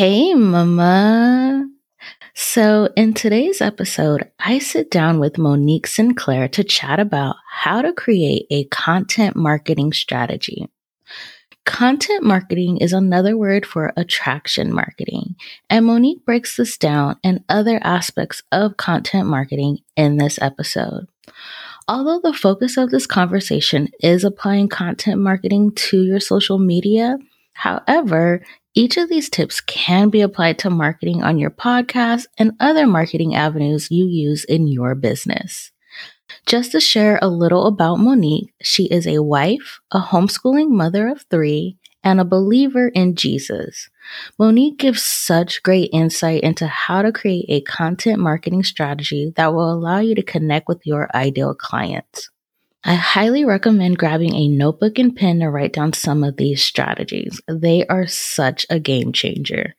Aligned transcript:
Hey, 0.00 0.32
Mama. 0.32 1.68
So, 2.32 2.88
in 2.96 3.12
today's 3.12 3.60
episode, 3.60 4.30
I 4.38 4.58
sit 4.58 4.90
down 4.90 5.20
with 5.20 5.36
Monique 5.36 5.86
Sinclair 5.86 6.48
to 6.48 6.64
chat 6.64 6.98
about 6.98 7.36
how 7.46 7.82
to 7.82 7.92
create 7.92 8.46
a 8.50 8.64
content 8.64 9.36
marketing 9.36 9.92
strategy. 9.92 10.70
Content 11.66 12.24
marketing 12.24 12.78
is 12.78 12.94
another 12.94 13.36
word 13.36 13.66
for 13.66 13.92
attraction 13.94 14.72
marketing, 14.72 15.36
and 15.68 15.84
Monique 15.84 16.24
breaks 16.24 16.56
this 16.56 16.78
down 16.78 17.18
and 17.22 17.44
other 17.50 17.78
aspects 17.84 18.42
of 18.50 18.78
content 18.78 19.26
marketing 19.26 19.80
in 19.96 20.16
this 20.16 20.38
episode. 20.40 21.08
Although 21.86 22.20
the 22.20 22.32
focus 22.32 22.78
of 22.78 22.88
this 22.88 23.06
conversation 23.06 23.90
is 24.02 24.24
applying 24.24 24.70
content 24.70 25.20
marketing 25.20 25.72
to 25.72 26.02
your 26.02 26.20
social 26.20 26.56
media, 26.56 27.18
however, 27.52 28.42
each 28.74 28.96
of 28.96 29.08
these 29.08 29.28
tips 29.28 29.60
can 29.60 30.10
be 30.10 30.20
applied 30.20 30.58
to 30.60 30.70
marketing 30.70 31.22
on 31.22 31.38
your 31.38 31.50
podcast 31.50 32.26
and 32.38 32.52
other 32.60 32.86
marketing 32.86 33.34
avenues 33.34 33.90
you 33.90 34.06
use 34.06 34.44
in 34.44 34.68
your 34.68 34.94
business. 34.94 35.72
Just 36.46 36.72
to 36.72 36.80
share 36.80 37.18
a 37.20 37.28
little 37.28 37.66
about 37.66 37.98
Monique, 37.98 38.52
she 38.62 38.84
is 38.84 39.06
a 39.06 39.22
wife, 39.22 39.80
a 39.90 40.00
homeschooling 40.00 40.70
mother 40.70 41.08
of 41.08 41.24
three, 41.30 41.78
and 42.02 42.20
a 42.20 42.24
believer 42.24 42.88
in 42.88 43.14
Jesus. 43.14 43.90
Monique 44.38 44.78
gives 44.78 45.02
such 45.02 45.62
great 45.62 45.90
insight 45.92 46.42
into 46.42 46.66
how 46.66 47.02
to 47.02 47.12
create 47.12 47.46
a 47.48 47.60
content 47.60 48.20
marketing 48.20 48.62
strategy 48.62 49.32
that 49.36 49.52
will 49.52 49.70
allow 49.70 49.98
you 49.98 50.14
to 50.14 50.22
connect 50.22 50.68
with 50.68 50.86
your 50.86 51.08
ideal 51.14 51.54
clients. 51.54 52.30
I 52.82 52.94
highly 52.94 53.44
recommend 53.44 53.98
grabbing 53.98 54.34
a 54.34 54.48
notebook 54.48 54.98
and 54.98 55.14
pen 55.14 55.40
to 55.40 55.50
write 55.50 55.74
down 55.74 55.92
some 55.92 56.24
of 56.24 56.38
these 56.38 56.62
strategies. 56.62 57.38
They 57.46 57.86
are 57.88 58.06
such 58.06 58.64
a 58.70 58.80
game 58.80 59.12
changer. 59.12 59.74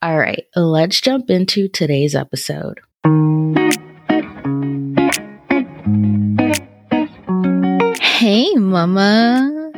All 0.00 0.18
right, 0.18 0.46
let's 0.56 0.98
jump 1.02 1.28
into 1.28 1.68
today's 1.68 2.14
episode. 2.14 2.80
Hey, 8.00 8.54
Mama. 8.54 9.72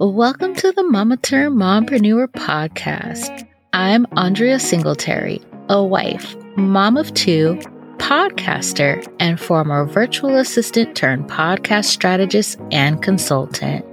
Welcome 0.00 0.56
to 0.56 0.72
the 0.72 0.82
Mama 0.82 1.16
Turned 1.18 1.54
Mompreneur 1.54 2.26
podcast. 2.26 3.46
I'm 3.72 4.06
Andria 4.06 4.60
Singletary, 4.60 5.40
a 5.68 5.84
wife, 5.84 6.34
mom 6.56 6.96
of 6.96 7.14
two, 7.14 7.60
podcaster, 7.98 9.06
and 9.20 9.40
former 9.40 9.84
virtual 9.84 10.36
assistant 10.36 10.96
turned 10.96 11.28
podcast 11.28 11.86
strategist 11.86 12.58
and 12.70 13.02
consultant. 13.02 13.84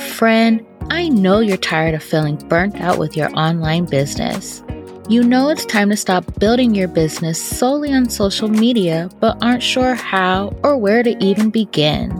Friend, 0.00 0.64
I 0.90 1.08
know 1.08 1.40
you're 1.40 1.56
tired 1.56 1.94
of 1.94 2.02
feeling 2.02 2.36
burnt 2.48 2.80
out 2.80 2.98
with 2.98 3.16
your 3.16 3.30
online 3.38 3.86
business. 3.86 4.62
You 5.08 5.22
know 5.22 5.50
it's 5.50 5.66
time 5.66 5.90
to 5.90 5.96
stop 5.96 6.38
building 6.38 6.74
your 6.74 6.88
business 6.88 7.42
solely 7.42 7.92
on 7.92 8.08
social 8.08 8.48
media, 8.48 9.10
but 9.20 9.36
aren't 9.42 9.62
sure 9.62 9.94
how 9.94 10.56
or 10.62 10.78
where 10.78 11.02
to 11.02 11.16
even 11.22 11.50
begin. 11.50 12.10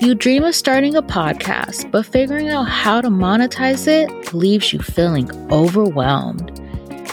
You 0.00 0.14
dream 0.14 0.44
of 0.44 0.54
starting 0.54 0.94
a 0.94 1.02
podcast, 1.02 1.90
but 1.90 2.04
figuring 2.04 2.48
out 2.48 2.64
how 2.64 3.00
to 3.00 3.08
monetize 3.08 3.86
it 3.88 4.34
leaves 4.34 4.72
you 4.72 4.80
feeling 4.80 5.30
overwhelmed. 5.50 6.60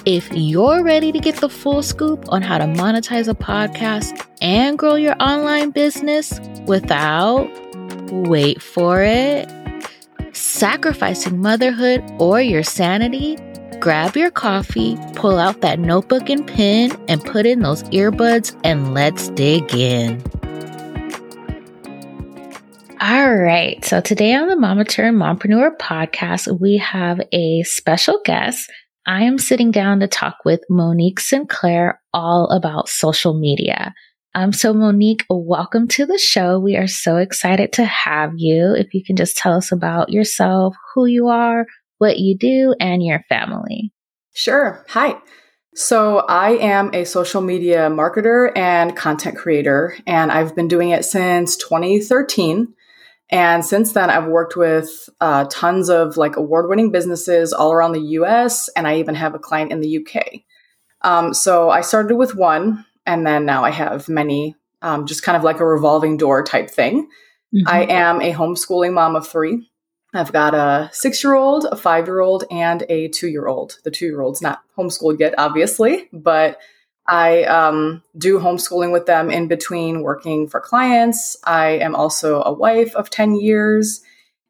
If 0.06 0.30
you're 0.34 0.84
ready 0.84 1.14
to 1.14 1.20
get 1.20 1.38
the 1.38 1.48
full 1.48 1.82
scoop 1.82 2.26
on 2.28 2.42
how 2.42 2.58
to 2.58 2.66
monetize 2.66 3.30
a 3.30 3.34
podcast 3.34 4.28
and 4.42 4.78
grow 4.78 4.96
your 4.96 5.16
online 5.22 5.72
business 5.72 6.42
without, 6.66 7.50
wait 8.12 8.62
for 8.62 9.02
it, 9.02 9.50
sacrificing 10.34 11.42
motherhood 11.42 12.04
or 12.20 12.42
your 12.42 12.64
sanity, 12.64 13.38
grab 13.80 14.18
your 14.18 14.30
coffee, 14.30 14.98
pull 15.16 15.40
out 15.40 15.62
that 15.62 15.80
notebook 15.80 16.30
and 16.30 16.46
pen, 16.46 16.92
and 17.08 17.24
put 17.24 17.46
in 17.46 17.62
those 17.62 17.84
earbuds 17.84 18.60
and 18.66 18.94
let's 18.94 19.30
dig 19.30 19.74
in. 19.74 20.22
All 23.00 23.36
right. 23.36 23.84
So 23.86 24.02
today 24.02 24.34
on 24.34 24.50
the 24.50 24.58
Mama 24.58 24.84
Turned 24.84 25.18
Mompreneur 25.18 25.78
podcast, 25.78 26.60
we 26.60 26.76
have 26.78 27.22
a 27.32 27.64
special 27.64 28.20
guest. 28.26 28.70
I 29.06 29.24
am 29.24 29.38
sitting 29.38 29.72
down 29.72 30.00
to 30.00 30.08
talk 30.08 30.38
with 30.46 30.62
Monique 30.70 31.20
Sinclair 31.20 32.02
all 32.14 32.48
about 32.48 32.88
social 32.88 33.38
media. 33.38 33.94
Um, 34.34 34.54
so 34.54 34.74
Monique, 34.74 35.26
welcome 35.30 35.90
to 35.90 36.06
the 36.06 36.18
show. 36.18 36.58
We 36.58 36.78
are 36.78 36.88
so 36.88 37.18
excited 37.18 37.74
to 37.74 37.86
have 37.86 38.32
you. 38.38 38.74
If 38.74 38.94
you 38.94 39.04
can 39.04 39.18
just 39.18 39.36
tell 39.36 39.54
us 39.54 39.74
about 39.74 40.10
yourself, 40.10 40.76
who 40.96 41.06
you 41.06 41.28
are, 41.28 41.66
what 41.98 42.18
you 42.18 42.38
do, 42.38 42.76
and 42.80 43.04
your 43.04 43.24
family. 43.28 43.92
Sure. 44.34 44.86
Hi. 44.90 45.18
So, 45.76 46.20
I 46.20 46.52
am 46.52 46.92
a 46.94 47.04
social 47.04 47.42
media 47.42 47.90
marketer 47.90 48.56
and 48.56 48.96
content 48.96 49.38
creator, 49.38 49.98
and 50.06 50.32
I've 50.32 50.56
been 50.56 50.68
doing 50.68 50.92
it 50.92 51.04
since 51.04 51.58
2013. 51.58 52.74
And 53.34 53.66
since 53.66 53.94
then, 53.94 54.12
I've 54.12 54.28
worked 54.28 54.56
with 54.56 55.10
uh, 55.20 55.48
tons 55.50 55.90
of 55.90 56.18
like 56.18 56.36
award 56.36 56.70
winning 56.70 56.92
businesses 56.92 57.52
all 57.52 57.74
around 57.74 57.94
the 57.94 58.10
US, 58.20 58.70
and 58.76 58.88
I 58.88 58.98
even 58.98 59.16
have 59.16 59.34
a 59.34 59.40
client 59.40 59.72
in 59.72 59.82
the 59.82 59.98
UK. 59.98 60.42
Um, 61.02 61.34
so 61.34 61.72
I 61.72 61.82
started 61.82 62.16
with 62.16 62.36
one, 62.36 62.86
and 63.08 63.26
then 63.26 63.44
now 63.44 63.66
I 63.66 63.72
have 63.72 64.08
many, 64.08 64.56
um, 64.84 65.08
just 65.08 65.24
kind 65.24 65.36
of 65.36 65.44
like 65.44 65.60
a 65.60 65.66
revolving 65.66 66.16
door 66.16 66.44
type 66.44 66.70
thing. 66.70 67.10
Mm-hmm. 67.52 67.68
I 67.68 67.86
am 67.86 68.22
a 68.22 68.34
homeschooling 68.34 68.94
mom 68.94 69.16
of 69.16 69.28
three. 69.28 69.68
I've 70.14 70.32
got 70.32 70.54
a 70.54 70.92
six 70.94 71.24
year 71.24 71.34
old, 71.34 71.66
a 71.72 71.76
five 71.76 72.06
year 72.06 72.20
old, 72.20 72.44
and 72.52 72.84
a 72.88 73.08
two 73.08 73.30
year 73.30 73.48
old. 73.48 73.80
The 73.84 73.90
two 73.90 74.06
year 74.06 74.22
old's 74.22 74.44
not 74.44 74.62
homeschooled 74.78 75.20
yet, 75.20 75.34
obviously, 75.40 76.08
but 76.14 76.60
I 77.08 77.44
um, 77.44 78.02
do 78.18 78.40
homeschooling 78.40 78.92
with 78.92 79.06
them 79.06 79.30
in 79.30 79.48
between 79.48 80.04
working 80.04 80.48
for 80.48 80.62
clients. 80.62 81.36
I 81.44 81.72
am 81.72 81.96
also 81.96 82.42
a 82.44 82.54
wife 82.54 82.96
of 82.96 83.10
10 83.10 83.36
years. 83.36 84.02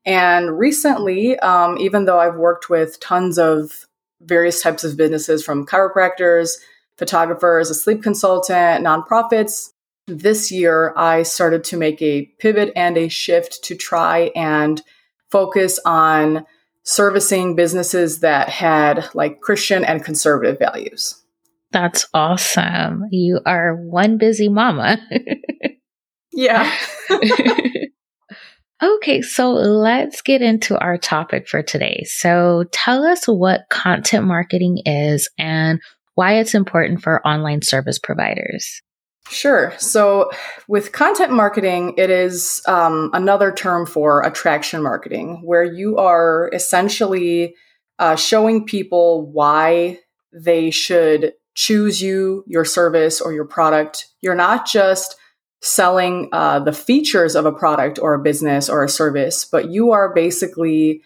And 0.05 0.57
recently, 0.59 1.39
um, 1.39 1.77
even 1.77 2.05
though 2.05 2.19
I've 2.19 2.35
worked 2.35 2.69
with 2.69 2.99
tons 2.99 3.39
of 3.39 3.87
various 4.21 4.61
types 4.61 4.83
of 4.83 4.97
businesses 4.97 5.43
from 5.43 5.65
chiropractors, 5.65 6.51
photographers, 6.97 7.69
a 7.69 7.73
sleep 7.73 8.03
consultant, 8.03 8.85
nonprofits, 8.85 9.71
this 10.07 10.51
year 10.51 10.93
I 10.97 11.23
started 11.23 11.63
to 11.65 11.77
make 11.77 12.01
a 12.01 12.25
pivot 12.39 12.71
and 12.75 12.97
a 12.97 13.07
shift 13.07 13.63
to 13.63 13.75
try 13.75 14.31
and 14.35 14.81
focus 15.31 15.79
on 15.85 16.45
servicing 16.83 17.55
businesses 17.55 18.19
that 18.19 18.49
had 18.49 19.09
like 19.13 19.39
Christian 19.39 19.85
and 19.85 20.03
conservative 20.03 20.59
values. 20.59 21.22
That's 21.73 22.07
awesome. 22.13 23.05
You 23.09 23.41
are 23.45 23.75
one 23.75 24.19
busy 24.19 24.47
mama. 24.47 24.99
yeah. 26.31 26.71
okay, 28.83 29.21
so 29.23 29.51
let's 29.51 30.21
get 30.21 30.43
into 30.43 30.77
our 30.77 30.99
topic 30.99 31.49
for 31.49 31.63
today. 31.63 32.03
So 32.05 32.65
tell 32.71 33.03
us 33.03 33.25
what 33.25 33.61
content 33.71 34.25
marketing 34.25 34.83
is 34.85 35.29
and 35.39 35.81
why 36.13 36.35
it's 36.35 36.53
important 36.53 37.01
for 37.01 37.25
online 37.27 37.63
service 37.63 37.97
providers. 37.97 38.81
Sure. 39.29 39.73
So, 39.77 40.29
with 40.67 40.91
content 40.91 41.31
marketing, 41.31 41.93
it 41.97 42.09
is 42.09 42.61
um, 42.67 43.09
another 43.13 43.53
term 43.53 43.85
for 43.85 44.21
attraction 44.21 44.83
marketing, 44.83 45.41
where 45.45 45.63
you 45.63 45.97
are 45.97 46.51
essentially 46.53 47.55
uh, 47.99 48.17
showing 48.17 48.65
people 48.65 49.31
why 49.31 49.99
they 50.33 50.71
should 50.71 51.33
choose 51.53 52.01
you, 52.01 52.43
your 52.47 52.65
service, 52.65 53.21
or 53.21 53.33
your 53.33 53.45
product. 53.45 54.07
You're 54.21 54.35
not 54.35 54.65
just 54.65 55.15
selling 55.61 56.29
uh, 56.31 56.59
the 56.59 56.73
features 56.73 57.35
of 57.35 57.45
a 57.45 57.51
product 57.51 57.97
or 57.97 58.13
a 58.13 58.21
business 58.21 58.69
or 58.69 58.83
a 58.83 58.89
service, 58.89 59.45
but 59.45 59.69
you 59.69 59.91
are 59.91 60.13
basically 60.13 61.01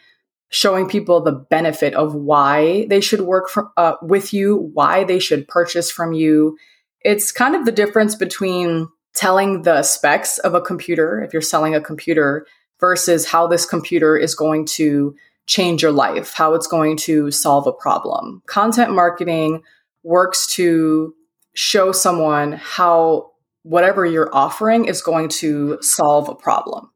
showing 0.49 0.87
people 0.87 1.21
the 1.21 1.31
benefit 1.31 1.93
of 1.93 2.15
why 2.15 2.87
they 2.89 3.01
should 3.01 3.21
work 3.21 3.49
for, 3.49 3.69
uh, 3.77 3.95
with 4.01 4.33
you, 4.33 4.71
why 4.73 5.03
they 5.03 5.19
should 5.19 5.47
purchase 5.47 5.91
from 5.91 6.13
you. 6.13 6.57
It's 7.01 7.31
kind 7.31 7.55
of 7.55 7.65
the 7.65 7.71
difference 7.71 8.15
between 8.15 8.87
telling 9.13 9.63
the 9.63 9.83
specs 9.83 10.37
of 10.39 10.53
a 10.53 10.61
computer, 10.61 11.21
if 11.21 11.33
you're 11.33 11.41
selling 11.41 11.75
a 11.75 11.81
computer, 11.81 12.47
versus 12.79 13.25
how 13.25 13.47
this 13.47 13.65
computer 13.65 14.15
is 14.15 14.35
going 14.35 14.65
to 14.65 15.15
change 15.47 15.81
your 15.81 15.91
life, 15.91 16.33
how 16.33 16.53
it's 16.53 16.67
going 16.67 16.97
to 16.97 17.31
solve 17.31 17.67
a 17.67 17.71
problem. 17.71 18.41
Content 18.47 18.93
marketing 18.93 19.61
works 20.03 20.47
to 20.55 21.13
show 21.55 21.91
someone 21.91 22.53
how 22.53 23.31
whatever 23.63 24.05
you're 24.05 24.33
offering 24.33 24.85
is 24.85 25.01
going 25.01 25.27
to 25.27 25.77
solve 25.81 26.29
a 26.29 26.35
problem. 26.35 26.89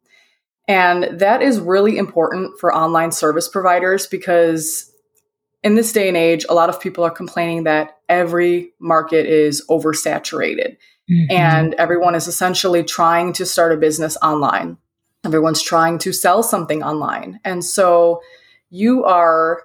And 0.68 1.20
that 1.20 1.42
is 1.42 1.60
really 1.60 1.98
important 1.98 2.60
for 2.60 2.74
online 2.74 3.12
service 3.12 3.50
providers 3.50 4.08
because 4.08 4.90
in 5.64 5.76
this 5.76 5.92
day 5.92 6.08
and 6.08 6.18
age, 6.18 6.46
a 6.48 6.54
lot 6.54 6.70
of 6.70 6.80
people 6.80 7.04
are 7.04 7.12
complaining 7.12 7.64
that 7.64 7.98
every 8.08 8.72
market 8.80 9.26
is 9.26 9.66
oversaturated 9.70 10.78
mm-hmm. 11.12 11.32
and 11.32 11.74
everyone 11.76 12.16
is 12.16 12.28
essentially 12.28 12.84
trying 12.84 13.34
to 13.34 13.46
start 13.46 13.72
a 13.72 13.78
business 13.78 14.18
online. 14.22 14.78
Everyone's 15.26 15.62
trying 15.62 15.98
to 16.00 16.14
sell 16.14 16.42
something 16.42 16.84
online. 16.84 17.40
And 17.44 17.64
so 17.64 18.22
you 18.70 19.04
are 19.04 19.64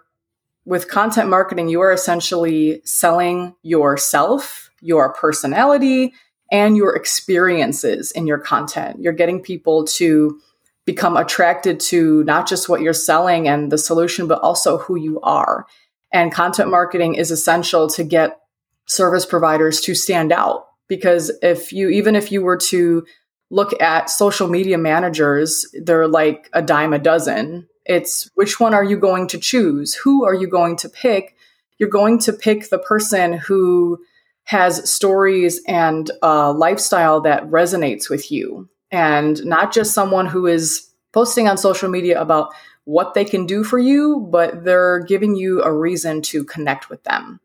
with 0.67 0.89
content 0.89 1.31
marketing, 1.31 1.69
you 1.69 1.81
are 1.81 1.93
essentially 1.93 2.83
selling 2.85 3.55
yourself, 3.63 4.71
your 4.83 5.13
personality, 5.15 6.13
and 6.51 6.77
your 6.77 6.95
experiences 6.95 8.11
in 8.13 8.27
your 8.27 8.39
content. 8.39 9.01
You're 9.01 9.13
getting 9.13 9.41
people 9.41 9.85
to 9.87 10.41
become 10.85 11.17
attracted 11.17 11.81
to 11.81 12.23
not 12.25 12.49
just 12.49 12.69
what 12.69 12.81
you're 12.81 12.93
selling 12.93 13.49
and 13.49 13.71
the 13.71 13.79
solution, 13.79 14.27
but 14.27 14.41
also 14.41 14.79
who 14.79 14.97
you 14.97 15.21
are. 15.23 15.67
And 16.13 16.33
content 16.33 16.71
marketing 16.71 17.15
is 17.15 17.31
essential 17.31 17.89
to 17.91 18.05
get 18.05 18.39
service 18.87 19.27
providers 19.27 19.81
to 19.83 19.95
stand 19.95 20.33
out 20.33 20.67
because 20.89 21.33
if 21.43 21.73
you, 21.73 21.89
even 21.91 22.15
if 22.15 22.31
you 22.31 22.43
were 22.43 22.57
to 22.57 23.05
look 23.51 23.81
at 23.81 24.11
social 24.11 24.49
media 24.49 24.79
managers, 24.79 25.67
they're 25.83 26.09
like 26.09 26.49
a 26.53 26.63
dime 26.63 26.93
a 26.93 26.99
dozen. 26.99 27.69
It's 27.87 28.31
which 28.35 28.61
one 28.61 28.75
are 28.75 28.85
you 28.85 28.97
going 28.97 29.29
to 29.29 29.39
choose? 29.39 29.95
Who 29.95 30.25
are 30.25 30.35
you 30.35 30.47
going 30.47 30.77
to 30.79 30.89
pick? 30.89 31.37
You're 31.79 31.89
going 31.89 32.19
to 32.21 32.33
pick 32.33 32.69
the 32.69 32.79
person 32.79 33.35
who 33.35 33.99
has 34.45 34.91
stories 34.91 35.61
and 35.67 36.11
a 36.23 36.53
lifestyle 36.53 37.21
that 37.23 37.45
resonates 37.47 38.09
with 38.09 38.31
you 38.31 38.69
and 38.91 39.45
not 39.45 39.73
just 39.73 39.93
someone 39.93 40.27
who 40.27 40.47
is 40.47 40.89
posting 41.13 41.49
on 41.49 41.59
social 41.59 41.89
media 41.89 42.21
about 42.21 42.53
what 42.85 43.15
they 43.15 43.25
can 43.25 43.47
do 43.47 43.65
for 43.65 43.79
you, 43.79 44.29
but 44.31 44.65
they're 44.65 45.01
giving 45.01 45.35
you 45.35 45.63
a 45.63 45.73
reason 45.73 46.23
to 46.23 46.45
connect 46.45 46.89
with 46.89 47.03
them. 47.03 47.41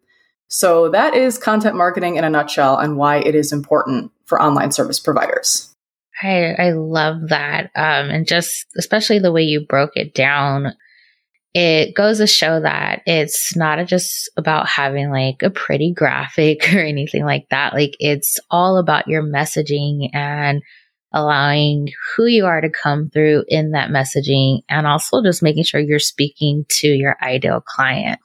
So 0.48 0.90
that 0.90 1.16
is 1.16 1.38
content 1.38 1.76
marketing 1.76 2.18
in 2.18 2.24
a 2.24 2.30
nutshell 2.30 2.78
and 2.78 2.98
why 2.98 3.18
it 3.18 3.34
is 3.34 3.52
important 3.52 4.12
for 4.26 4.42
online 4.42 4.72
service 4.72 5.00
providers. 5.00 5.76
I, 6.22 6.56
I 6.58 6.72
love 6.72 7.30
that. 7.30 7.72
Um, 7.76 8.10
and 8.10 8.28
just 8.28 8.68
especially 8.78 9.20
the 9.20 9.32
way 9.32 9.44
you 9.44 9.66
broke 9.66 9.92
it 9.96 10.14
down, 10.14 10.74
it 11.54 11.96
goes 11.96 12.20
to 12.20 12.28
show 12.28 12.62
that 12.62 13.02
it's 13.06 13.56
not 13.56 13.86
just 13.88 14.30
about 14.38 14.68
having 14.68 15.10
like 15.10 15.44
a 15.44 15.50
pretty 15.50 15.94
graphic 15.94 16.62
or 16.74 16.80
anything 16.80 17.26
like 17.26 17.48
that. 17.50 17.74
Like 17.74 17.96
it's 18.00 18.40
all 18.50 18.78
about 18.78 19.08
your 19.08 19.24
messaging 19.24 20.10
and 20.14 20.62
allowing 21.14 21.90
who 22.16 22.26
you 22.26 22.46
are 22.46 22.62
to 22.62 22.70
come 22.70 23.10
through 23.10 23.44
in 23.48 23.72
that 23.72 23.90
messaging 23.90 24.62
and 24.70 24.88
also 24.88 25.22
just 25.22 25.44
making 25.44 25.64
sure 25.64 25.82
you're 25.82 26.00
speaking 26.00 26.66
to 26.70 26.88
your 26.88 27.18
ideal 27.22 27.62
client. 27.62 28.20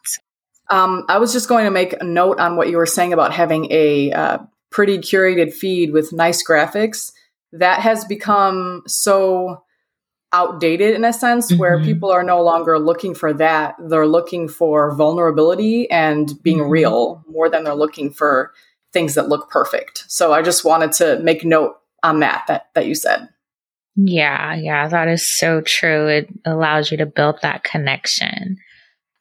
Um, 0.70 1.04
I 1.08 1.19
was 1.19 1.32
just 1.32 1.49
going 1.49 1.64
to 1.64 1.70
make 1.70 2.00
a 2.00 2.04
note 2.04 2.38
on 2.38 2.56
what 2.56 2.69
you 2.69 2.76
were 2.76 2.87
saying 2.87 3.12
about 3.12 3.32
having 3.32 3.70
a 3.70 4.12
uh, 4.12 4.38
pretty 4.70 4.99
curated 4.99 5.52
feed 5.52 5.92
with 5.92 6.12
nice 6.12 6.46
graphics. 6.46 7.12
That 7.52 7.81
has 7.81 8.04
become 8.04 8.82
so 8.87 9.62
outdated 10.32 10.94
in 10.94 11.04
a 11.04 11.12
sense 11.12 11.50
mm-hmm. 11.50 11.60
where 11.60 11.82
people 11.82 12.10
are 12.10 12.25
no 12.25 12.43
longer 12.43 12.78
looking 12.78 13.14
for 13.14 13.32
that. 13.34 13.76
They're 13.78 14.06
looking 14.06 14.48
for 14.48 14.94
vulnerability 14.94 15.90
and 15.90 16.32
being 16.43 16.58
mm-hmm. 16.58 16.70
real 16.70 17.25
more 17.28 17.48
than 17.48 17.64
they're 17.64 17.75
looking 17.75 18.12
for 18.12 18.52
things 18.93 19.14
that 19.14 19.28
look 19.28 19.50
perfect. 19.50 20.04
So 20.08 20.32
I 20.32 20.43
just 20.43 20.64
wanted 20.64 20.93
to 20.93 21.20
make 21.20 21.44
note 21.44 21.76
on 22.02 22.20
that 22.20 22.44
that 22.48 22.66
that 22.75 22.87
you 22.87 22.94
said. 22.94 23.28
Yeah, 23.94 24.54
yeah, 24.54 24.88
that 24.88 25.08
is 25.08 25.26
so 25.38 25.62
true. 25.62 26.08
It 26.08 26.28
allows 26.44 26.90
you 26.90 26.99
to 26.99 27.06
build 27.06 27.38
that 27.42 27.64
connection. 27.64 28.58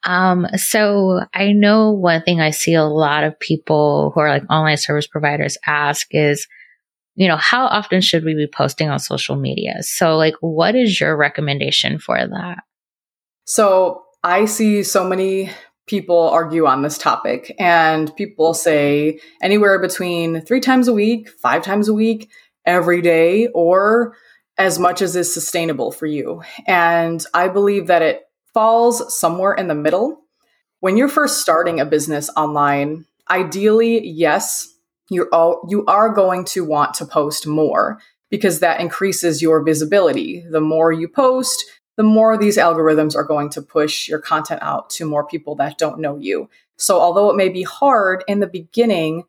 Um, 0.03 0.47
so 0.55 1.21
I 1.33 1.53
know 1.53 1.91
one 1.91 2.21
thing 2.23 2.41
I 2.41 2.51
see 2.51 2.73
a 2.73 2.83
lot 2.83 3.23
of 3.23 3.39
people 3.39 4.11
who 4.13 4.19
are 4.19 4.29
like 4.29 4.43
online 4.49 4.77
service 4.77 5.07
providers 5.07 5.57
ask 5.65 6.07
is, 6.11 6.47
you 7.15 7.27
know, 7.27 7.37
how 7.37 7.65
often 7.65 8.01
should 8.01 8.23
we 8.25 8.35
be 8.35 8.47
posting 8.47 8.89
on 8.89 8.99
social 8.99 9.35
media? 9.35 9.81
So 9.81 10.17
like, 10.17 10.35
what 10.41 10.75
is 10.75 10.99
your 10.99 11.15
recommendation 11.15 11.97
for 11.97 12.17
that? 12.17 12.59
So 13.45 14.03
I 14.23 14.45
see 14.45 14.83
so 14.83 15.07
many 15.07 15.49
people 15.87 16.29
argue 16.29 16.65
on 16.65 16.81
this 16.81 16.97
topic 16.97 17.55
and 17.59 18.15
people 18.15 18.53
say 18.53 19.19
anywhere 19.41 19.79
between 19.79 20.41
three 20.41 20.59
times 20.59 20.87
a 20.87 20.93
week, 20.93 21.29
five 21.29 21.63
times 21.63 21.87
a 21.87 21.93
week, 21.93 22.29
every 22.65 23.01
day, 23.01 23.47
or 23.53 24.15
as 24.57 24.79
much 24.79 25.01
as 25.01 25.15
is 25.15 25.33
sustainable 25.33 25.91
for 25.91 26.07
you. 26.07 26.41
And 26.65 27.23
I 27.33 27.47
believe 27.49 27.87
that 27.87 28.01
it 28.01 28.23
falls 28.53 29.17
somewhere 29.17 29.53
in 29.53 29.67
the 29.67 29.75
middle. 29.75 30.21
When 30.79 30.97
you're 30.97 31.07
first 31.07 31.41
starting 31.41 31.79
a 31.79 31.85
business 31.85 32.29
online, 32.35 33.05
ideally, 33.29 34.05
yes, 34.07 34.74
you're 35.09 35.29
all, 35.31 35.65
you 35.69 35.85
are 35.85 36.09
going 36.09 36.45
to 36.45 36.65
want 36.65 36.93
to 36.95 37.05
post 37.05 37.45
more 37.45 37.99
because 38.29 38.59
that 38.59 38.79
increases 38.79 39.41
your 39.41 39.63
visibility. 39.63 40.43
The 40.49 40.61
more 40.61 40.91
you 40.91 41.07
post, 41.07 41.65
the 41.97 42.03
more 42.03 42.37
these 42.37 42.57
algorithms 42.57 43.15
are 43.15 43.23
going 43.23 43.49
to 43.51 43.61
push 43.61 44.07
your 44.07 44.19
content 44.19 44.61
out 44.61 44.89
to 44.91 45.05
more 45.05 45.25
people 45.25 45.55
that 45.55 45.77
don't 45.77 45.99
know 45.99 46.17
you. 46.17 46.49
So 46.77 46.99
although 46.99 47.29
it 47.29 47.37
may 47.37 47.49
be 47.49 47.63
hard 47.63 48.23
in 48.27 48.39
the 48.39 48.47
beginning, 48.47 49.23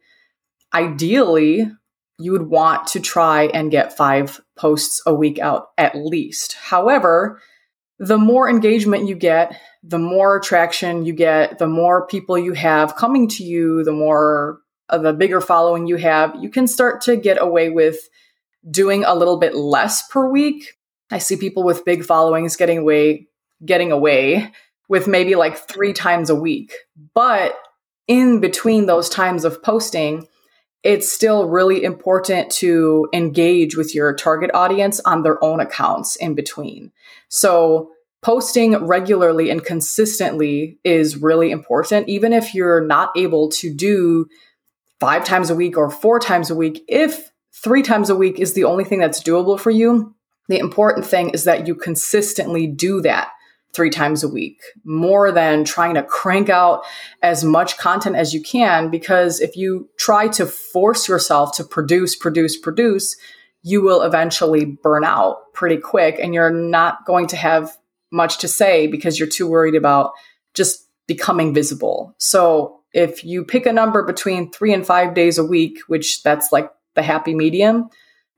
ideally, 0.75 1.71
you 2.19 2.33
would 2.33 2.49
want 2.49 2.89
to 2.89 3.01
try 3.01 3.45
and 3.45 3.71
get 3.71 3.97
five 3.97 4.41
posts 4.57 5.03
a 5.07 5.15
week 5.15 5.39
out 5.39 5.69
at 5.77 5.95
least. 5.95 6.55
However, 6.55 7.41
the 7.99 8.19
more 8.19 8.49
engagement 8.49 9.09
you 9.09 9.15
get, 9.15 9.59
the 9.83 9.99
more 9.99 10.41
traction 10.41 11.05
you 11.05 11.13
get, 11.13 11.59
the 11.59 11.69
more 11.69 12.07
people 12.07 12.37
you 12.37 12.53
have 12.55 12.97
coming 12.97 13.29
to 13.29 13.45
you, 13.45 13.85
the 13.85 13.93
more 13.93 14.61
uh, 14.89 14.99
the 14.99 15.13
bigger 15.13 15.41
following 15.41 15.87
you 15.87 15.97
have, 15.97 16.35
you 16.41 16.51
can 16.51 16.67
start 16.67 17.01
to 17.03 17.17
get 17.17 17.41
away 17.41 17.71
with 17.71 18.09
doing 18.71 19.05
a 19.05 19.15
little 19.15 19.39
bit 19.39 19.55
less 19.55 20.07
per 20.09 20.29
week. 20.29 20.77
I 21.11 21.19
see 21.19 21.37
people 21.37 21.63
with 21.63 21.85
big 21.85 22.05
followings 22.05 22.57
getting 22.57 22.79
away 22.79 23.29
getting 23.65 23.91
away 23.91 24.53
with 24.89 25.09
maybe 25.09 25.35
like 25.35 25.57
3 25.57 25.95
times 25.95 26.29
a 26.29 26.35
week. 26.35 26.75
But 27.15 27.57
in 28.07 28.41
between 28.41 28.87
those 28.87 29.09
times 29.09 29.45
of 29.45 29.63
posting, 29.63 30.29
it's 30.83 31.11
still 31.11 31.49
really 31.49 31.83
important 31.83 32.51
to 32.53 33.09
engage 33.13 33.77
with 33.77 33.95
your 33.95 34.15
target 34.15 34.51
audience 34.55 35.01
on 35.01 35.23
their 35.23 35.43
own 35.43 35.59
accounts 35.59 36.17
in 36.17 36.35
between. 36.35 36.93
So, 37.29 37.91
posting 38.23 38.77
regularly 38.87 39.51
and 39.51 39.65
consistently 39.65 40.79
is 40.85 41.17
really 41.17 41.51
important, 41.51 42.09
even 42.09 42.33
if 42.33 42.55
you're 42.55 42.85
not 42.85 43.11
able 43.17 43.49
to 43.49 43.73
do 43.73 44.27
five 45.01 45.25
times 45.25 45.51
a 45.51 45.55
week 45.55 45.77
or 45.77 45.91
four 45.91 46.19
times 46.19 46.51
a 46.51 46.55
week. 46.55 46.85
If 46.89 47.31
three 47.53 47.83
times 47.83 48.11
a 48.11 48.17
week 48.17 48.39
is 48.39 48.55
the 48.55 48.65
only 48.65 48.85
thing 48.85 48.99
that's 48.99 49.23
doable 49.23 49.59
for 49.59 49.71
you, 49.71 50.15
the 50.49 50.59
important 50.59 51.07
thing 51.07 51.31
is 51.31 51.45
that 51.45 51.67
you 51.67 51.75
consistently 51.75 52.67
do 52.67 53.01
that 53.03 53.31
three 53.75 53.91
times 53.91 54.25
a 54.25 54.29
week, 54.29 54.63
more 54.85 55.31
than 55.31 55.63
trying 55.63 55.95
to 55.95 56.03
crank 56.03 56.49
out 56.49 56.83
as 57.23 57.45
much 57.45 57.77
content 57.77 58.17
as 58.17 58.33
you 58.33 58.41
can. 58.41 58.91
Because 58.91 59.41
if 59.41 59.55
you 59.57 59.91
try 59.99 60.29
to 60.29 60.47
force 60.47 61.09
yourself 61.09 61.55
to 61.57 61.65
produce, 61.65 62.17
produce, 62.17 62.57
produce, 62.57 63.17
you 63.63 63.83
will 63.83 64.01
eventually 64.03 64.65
burn 64.65 65.05
out 65.05 65.53
pretty 65.53 65.77
quick 65.77 66.19
and 66.19 66.33
you're 66.33 66.51
not 66.51 67.05
going 67.05 67.27
to 67.27 67.37
have 67.37 67.77
much 68.11 68.39
to 68.39 68.49
say 68.49 68.87
because 68.87 69.19
you're 69.19 69.29
too 69.29 69.47
worried 69.47 69.75
about 69.75 70.13
just 70.55 70.89
becoming 71.07 71.53
visible. 71.53 72.15
So 72.19 72.76
if 72.93 73.25
you 73.25 73.45
pick 73.45 73.67
a 73.67 73.73
number 73.73 74.03
between 74.03 74.51
three 74.51 74.73
and 74.73 74.87
five 74.87 75.15
days 75.15 75.39
a 75.39 75.45
week, 75.45 75.79
which 75.87 76.23
that's 76.23 76.53
like 76.53 76.71
the 76.95 77.03
happy 77.03 77.35
medium, 77.35 77.89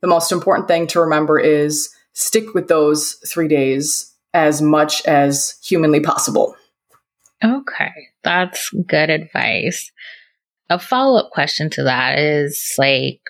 the 0.01 0.09
most 0.09 0.33
important 0.33 0.69
thing 0.69 0.87
to 0.89 1.01
remember 1.01 1.39
is 1.39 1.91
stick 2.13 2.55
with 2.55 2.69
those 2.69 3.15
three 3.27 3.49
days 3.49 4.15
as 4.35 4.61
much 4.61 5.05
as 5.07 5.59
humanly 5.65 6.01
possible. 6.01 6.55
Okay, 7.45 7.93
that's 8.25 8.71
good 8.87 9.11
advice. 9.11 9.93
A 10.71 10.79
follow 10.79 11.21
up 11.21 11.31
question 11.31 11.71
to 11.71 11.85
that 11.85 12.19
is 12.19 12.75
like, 12.79 13.21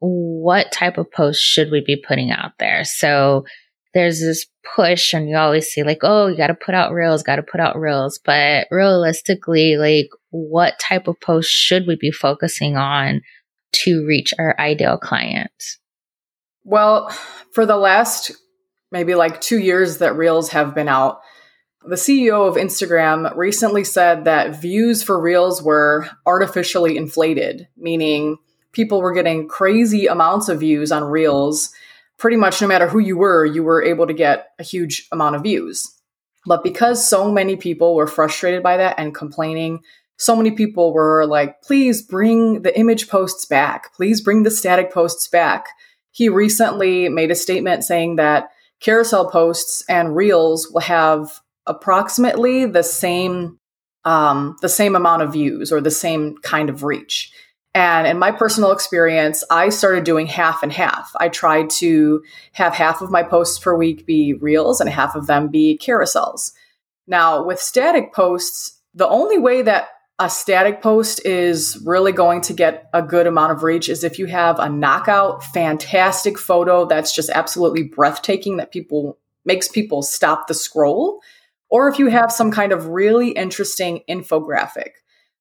what 0.00 0.72
type 0.72 0.98
of 0.98 1.10
posts 1.12 1.42
should 1.42 1.70
we 1.70 1.82
be 1.84 1.96
putting 1.96 2.30
out 2.30 2.52
there? 2.58 2.84
So 2.84 3.44
there's 3.96 4.20
this 4.20 4.44
push, 4.76 5.14
and 5.14 5.26
you 5.26 5.38
always 5.38 5.68
see, 5.68 5.82
like, 5.82 6.00
oh, 6.02 6.26
you 6.26 6.36
got 6.36 6.48
to 6.48 6.54
put 6.54 6.74
out 6.74 6.92
reels, 6.92 7.22
got 7.22 7.36
to 7.36 7.42
put 7.42 7.60
out 7.60 7.78
reels. 7.78 8.20
But 8.22 8.66
realistically, 8.70 9.76
like, 9.76 10.10
what 10.28 10.78
type 10.78 11.08
of 11.08 11.18
post 11.20 11.50
should 11.50 11.86
we 11.86 11.96
be 11.96 12.10
focusing 12.10 12.76
on 12.76 13.22
to 13.72 14.04
reach 14.06 14.34
our 14.38 14.54
ideal 14.60 14.98
client? 14.98 15.50
Well, 16.62 17.08
for 17.52 17.64
the 17.64 17.78
last 17.78 18.32
maybe 18.92 19.14
like 19.14 19.40
two 19.40 19.58
years 19.58 19.98
that 19.98 20.14
Reels 20.14 20.50
have 20.50 20.74
been 20.74 20.88
out, 20.88 21.20
the 21.88 21.96
CEO 21.96 22.46
of 22.46 22.56
Instagram 22.56 23.34
recently 23.34 23.82
said 23.82 24.24
that 24.24 24.60
views 24.60 25.02
for 25.02 25.18
Reels 25.18 25.62
were 25.62 26.06
artificially 26.26 26.98
inflated, 26.98 27.66
meaning 27.78 28.36
people 28.72 29.00
were 29.00 29.14
getting 29.14 29.48
crazy 29.48 30.06
amounts 30.06 30.50
of 30.50 30.60
views 30.60 30.92
on 30.92 31.02
Reels. 31.02 31.72
Pretty 32.18 32.36
much 32.36 32.62
no 32.62 32.68
matter 32.68 32.88
who 32.88 32.98
you 32.98 33.16
were, 33.16 33.44
you 33.44 33.62
were 33.62 33.82
able 33.82 34.06
to 34.06 34.14
get 34.14 34.48
a 34.58 34.62
huge 34.62 35.06
amount 35.12 35.36
of 35.36 35.42
views. 35.42 35.92
But 36.46 36.62
because 36.62 37.06
so 37.06 37.30
many 37.30 37.56
people 37.56 37.94
were 37.94 38.06
frustrated 38.06 38.62
by 38.62 38.76
that 38.78 38.98
and 38.98 39.14
complaining, 39.14 39.80
so 40.16 40.34
many 40.34 40.52
people 40.52 40.94
were 40.94 41.26
like, 41.26 41.60
please 41.62 42.02
bring 42.02 42.62
the 42.62 42.78
image 42.78 43.08
posts 43.08 43.44
back. 43.44 43.92
Please 43.94 44.20
bring 44.20 44.44
the 44.44 44.50
static 44.50 44.92
posts 44.92 45.28
back. 45.28 45.66
He 46.10 46.28
recently 46.28 47.08
made 47.08 47.30
a 47.30 47.34
statement 47.34 47.84
saying 47.84 48.16
that 48.16 48.48
carousel 48.80 49.30
posts 49.30 49.84
and 49.88 50.16
reels 50.16 50.70
will 50.72 50.80
have 50.80 51.40
approximately 51.66 52.64
the 52.64 52.82
same 52.82 53.58
um, 54.04 54.56
the 54.62 54.68
same 54.68 54.94
amount 54.94 55.22
of 55.22 55.32
views 55.32 55.72
or 55.72 55.80
the 55.80 55.90
same 55.90 56.36
kind 56.38 56.70
of 56.70 56.84
reach. 56.84 57.32
And 57.76 58.06
in 58.06 58.18
my 58.18 58.30
personal 58.30 58.72
experience, 58.72 59.44
I 59.50 59.68
started 59.68 60.04
doing 60.04 60.26
half 60.26 60.62
and 60.62 60.72
half. 60.72 61.12
I 61.20 61.28
tried 61.28 61.68
to 61.72 62.22
have 62.52 62.72
half 62.72 63.02
of 63.02 63.10
my 63.10 63.22
posts 63.22 63.58
per 63.58 63.76
week 63.76 64.06
be 64.06 64.32
reels 64.32 64.80
and 64.80 64.88
half 64.88 65.14
of 65.14 65.26
them 65.26 65.48
be 65.48 65.76
carousels. 65.76 66.52
Now, 67.06 67.44
with 67.44 67.60
static 67.60 68.14
posts, 68.14 68.80
the 68.94 69.06
only 69.06 69.36
way 69.36 69.60
that 69.60 69.88
a 70.18 70.30
static 70.30 70.80
post 70.80 71.26
is 71.26 71.78
really 71.84 72.12
going 72.12 72.40
to 72.40 72.54
get 72.54 72.88
a 72.94 73.02
good 73.02 73.26
amount 73.26 73.52
of 73.52 73.62
reach 73.62 73.90
is 73.90 74.04
if 74.04 74.18
you 74.18 74.24
have 74.24 74.58
a 74.58 74.70
knockout, 74.70 75.44
fantastic 75.44 76.38
photo 76.38 76.86
that's 76.86 77.14
just 77.14 77.28
absolutely 77.28 77.82
breathtaking 77.82 78.56
that 78.56 78.72
people 78.72 79.18
makes 79.44 79.68
people 79.68 80.00
stop 80.00 80.46
the 80.46 80.54
scroll, 80.54 81.20
or 81.68 81.90
if 81.90 81.98
you 81.98 82.06
have 82.06 82.32
some 82.32 82.50
kind 82.50 82.72
of 82.72 82.86
really 82.86 83.32
interesting 83.32 84.00
infographic. 84.08 84.92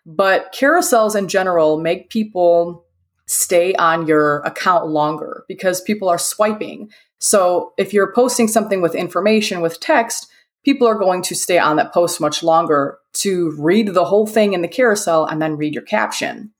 But 0.05 0.53
carousels 0.53 1.15
in 1.15 1.27
general 1.27 1.79
make 1.79 2.09
people 2.09 2.85
stay 3.27 3.73
on 3.75 4.05
your 4.05 4.37
account 4.39 4.87
longer 4.87 5.45
because 5.47 5.81
people 5.81 6.07
are 6.07 6.19
swiping. 6.19 6.91
So 7.17 7.73
if 7.77 7.93
you're 7.93 8.13
posting 8.13 8.47
something 8.47 8.81
with 8.81 8.93
information 8.93 9.61
with 9.61 9.79
text, 9.79 10.27
people 10.63 10.87
are 10.87 10.97
going 10.97 11.21
to 11.23 11.35
stay 11.35 11.57
on 11.57 11.77
that 11.77 11.93
post 11.93 12.21
much 12.21 12.43
longer 12.43 12.99
to 13.13 13.55
read 13.57 13.93
the 13.93 14.05
whole 14.05 14.27
thing 14.27 14.53
in 14.53 14.61
the 14.61 14.67
carousel 14.67 15.25
and 15.25 15.41
then 15.41 15.57
read 15.57 15.73
your 15.73 15.83
caption. 15.83 16.51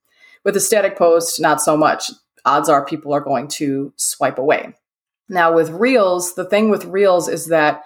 With 0.44 0.56
a 0.56 0.60
static 0.60 0.98
post, 0.98 1.40
not 1.40 1.62
so 1.62 1.78
much. 1.78 2.12
Odds 2.46 2.70
are 2.70 2.86
people 2.86 3.14
are 3.14 3.22
going 3.22 3.48
to 3.48 3.94
swipe 3.96 4.38
away. 4.38 4.74
Now, 5.28 5.54
with 5.54 5.72
Reels, 5.72 6.36
the 6.36 6.46
thing 6.46 6.70
with 6.70 6.86
Reels 6.86 7.28
is 7.28 7.48
that 7.48 7.84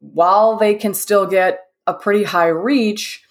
while 0.00 0.56
they 0.56 0.74
can 0.74 0.94
still 0.94 1.26
get 1.26 1.60
a 1.86 1.92
pretty 1.92 2.24
high 2.24 2.48
reach, 2.48 3.23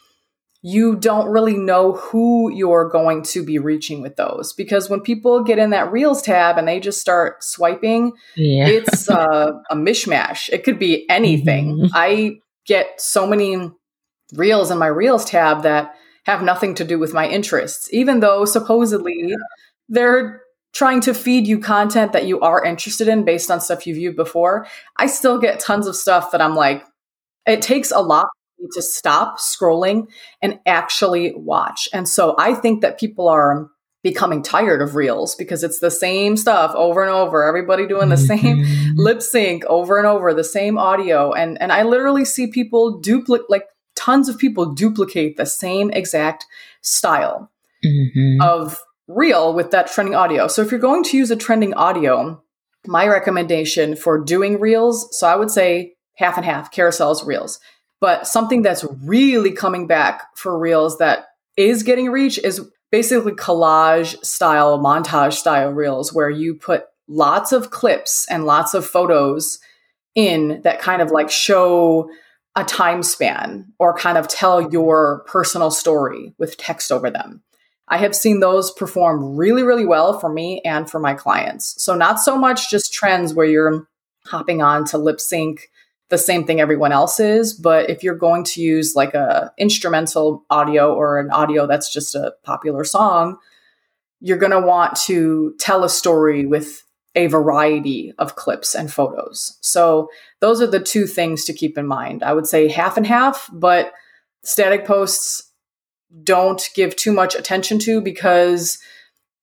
you 0.65 0.95
don't 0.95 1.27
really 1.27 1.57
know 1.57 1.91
who 1.91 2.49
you're 2.49 2.87
going 2.87 3.21
to 3.21 3.43
be 3.43 3.59
reaching 3.59 4.01
with 4.01 4.15
those. 4.15 4.53
Because 4.53 4.89
when 4.89 5.01
people 5.01 5.43
get 5.43 5.59
in 5.59 5.71
that 5.71 5.91
reels 5.91 6.21
tab 6.21 6.57
and 6.57 6.65
they 6.65 6.79
just 6.79 7.01
start 7.01 7.43
swiping 7.43 8.13
yeah. 8.37 8.67
it's 8.67 9.09
uh, 9.09 9.51
a 9.69 9.75
mishmash. 9.75 10.49
It 10.49 10.63
could 10.63 10.79
be 10.79 11.07
anything. 11.09 11.75
Mm-hmm. 11.75 11.87
i 11.93 12.37
get 12.65 12.99
so 12.99 13.27
many 13.27 13.69
reels 14.35 14.71
in 14.71 14.77
my 14.77 14.87
reels 14.87 15.25
tab 15.25 15.63
that 15.63 15.93
have 16.25 16.41
nothing 16.41 16.75
to 16.75 16.85
do 16.85 16.97
with 16.97 17.13
my 17.13 17.27
interests 17.27 17.93
even 17.93 18.21
though 18.21 18.45
supposedly 18.45 19.35
they're 19.89 20.41
trying 20.71 21.01
to 21.01 21.13
feed 21.13 21.45
you 21.45 21.59
content 21.59 22.13
that 22.13 22.25
you 22.25 22.39
are 22.39 22.63
interested 22.63 23.09
in 23.09 23.25
based 23.25 23.51
on 23.51 23.59
stuff 23.59 23.85
you 23.85 23.93
viewed 23.93 24.15
before. 24.15 24.65
I 24.97 25.07
still 25.07 25.37
get 25.37 25.59
tons 25.59 25.87
of 25.87 25.95
stuff 25.95 26.31
that 26.31 26.41
i'm 26.41 26.55
like 26.55 26.85
it 27.45 27.61
takes 27.61 27.91
a 27.91 27.99
lot 27.99 28.27
to 28.71 28.81
stop 28.81 29.39
scrolling 29.39 30.07
and 30.41 30.59
actually 30.65 31.33
watch. 31.35 31.89
And 31.93 32.07
so 32.07 32.35
I 32.37 32.53
think 32.53 32.81
that 32.81 32.99
people 32.99 33.27
are 33.27 33.69
becoming 34.03 34.43
tired 34.43 34.81
of 34.81 34.95
reels 34.95 35.35
because 35.35 35.63
it's 35.63 35.79
the 35.79 35.91
same 35.91 36.35
stuff 36.35 36.73
over 36.75 37.01
and 37.01 37.11
over 37.11 37.43
everybody 37.43 37.87
doing 37.87 38.09
the 38.09 38.17
same 38.17 38.57
mm-hmm. 38.57 38.91
lip 38.95 39.21
sync 39.21 39.63
over 39.65 39.97
and 39.97 40.05
over 40.05 40.33
the 40.33 40.43
same 40.43 40.77
audio 40.77 41.31
and 41.31 41.59
and 41.61 41.71
I 41.71 41.83
literally 41.83 42.25
see 42.25 42.47
people 42.47 42.99
duplicate 42.99 43.49
like 43.49 43.63
tons 43.95 44.27
of 44.27 44.37
people 44.37 44.73
duplicate 44.73 45.37
the 45.37 45.45
same 45.45 45.89
exact 45.91 46.45
style 46.81 47.49
mm-hmm. 47.85 48.41
of 48.41 48.83
reel 49.07 49.53
with 49.53 49.71
that 49.71 49.87
trending 49.87 50.15
audio. 50.15 50.47
So 50.47 50.61
if 50.61 50.71
you're 50.71 50.79
going 50.79 51.03
to 51.05 51.17
use 51.17 51.31
a 51.31 51.35
trending 51.35 51.73
audio, 51.73 52.41
my 52.85 53.07
recommendation 53.07 53.95
for 53.95 54.19
doing 54.19 54.59
reels, 54.59 55.17
so 55.17 55.27
I 55.27 55.35
would 55.35 55.51
say 55.51 55.93
half 56.17 56.37
and 56.37 56.45
half 56.45 56.73
carousels 56.73 57.25
reels. 57.25 57.59
But 58.03 58.27
something 58.27 58.63
that's 58.63 58.83
really 59.05 59.53
coming 59.53 59.87
back 59.87 60.35
for 60.35 60.59
reels 60.59 60.97
that 60.97 61.27
is 61.55 61.83
getting 61.83 62.09
reach 62.11 62.37
is 62.37 62.69
basically 62.91 63.31
collage 63.31 64.21
style, 64.25 64.77
montage 64.77 65.35
style 65.35 65.69
reels 65.69 66.11
where 66.11 66.29
you 66.29 66.53
put 66.53 66.83
lots 67.07 67.53
of 67.53 67.71
clips 67.71 68.27
and 68.29 68.43
lots 68.43 68.73
of 68.73 68.85
photos 68.85 69.57
in 70.15 70.59
that 70.65 70.81
kind 70.81 71.01
of 71.01 71.11
like 71.11 71.31
show 71.31 72.09
a 72.57 72.65
time 72.65 73.03
span 73.03 73.71
or 73.79 73.97
kind 73.97 74.17
of 74.17 74.27
tell 74.27 74.69
your 74.69 75.23
personal 75.25 75.71
story 75.71 76.33
with 76.37 76.57
text 76.57 76.91
over 76.91 77.09
them. 77.09 77.41
I 77.87 77.99
have 77.99 78.17
seen 78.17 78.41
those 78.41 78.69
perform 78.69 79.37
really, 79.37 79.63
really 79.63 79.85
well 79.85 80.19
for 80.19 80.27
me 80.27 80.59
and 80.65 80.91
for 80.91 80.99
my 80.99 81.13
clients. 81.13 81.81
So, 81.81 81.95
not 81.95 82.19
so 82.19 82.37
much 82.37 82.69
just 82.69 82.93
trends 82.93 83.33
where 83.33 83.45
you're 83.45 83.87
hopping 84.25 84.61
on 84.61 84.83
to 84.87 84.97
lip 84.97 85.21
sync 85.21 85.69
the 86.13 86.17
same 86.17 86.45
thing 86.45 86.61
everyone 86.61 86.91
else 86.91 87.19
is 87.19 87.53
but 87.53 87.89
if 87.89 88.03
you're 88.03 88.15
going 88.15 88.43
to 88.43 88.61
use 88.61 88.95
like 88.95 89.13
a 89.13 89.51
instrumental 89.57 90.45
audio 90.49 90.93
or 90.93 91.19
an 91.19 91.31
audio 91.31 91.65
that's 91.65 91.91
just 91.91 92.13
a 92.13 92.33
popular 92.43 92.83
song 92.83 93.37
you're 94.21 94.37
going 94.37 94.51
to 94.51 94.59
want 94.59 94.95
to 94.95 95.53
tell 95.59 95.83
a 95.83 95.89
story 95.89 96.45
with 96.45 96.83
a 97.15 97.27
variety 97.27 98.13
of 98.17 98.35
clips 98.35 98.73
and 98.73 98.91
photos. 98.91 99.57
So 99.61 100.09
those 100.39 100.61
are 100.61 100.67
the 100.67 100.79
two 100.79 101.05
things 101.05 101.45
to 101.45 101.53
keep 101.53 101.77
in 101.77 101.85
mind. 101.85 102.23
I 102.23 102.33
would 102.33 102.47
say 102.47 102.67
half 102.67 102.97
and 102.97 103.05
half 103.05 103.49
but 103.53 103.91
static 104.43 104.85
posts 104.85 105.51
don't 106.23 106.69
give 106.75 106.95
too 106.95 107.11
much 107.11 107.35
attention 107.35 107.79
to 107.79 108.01
because 108.01 108.79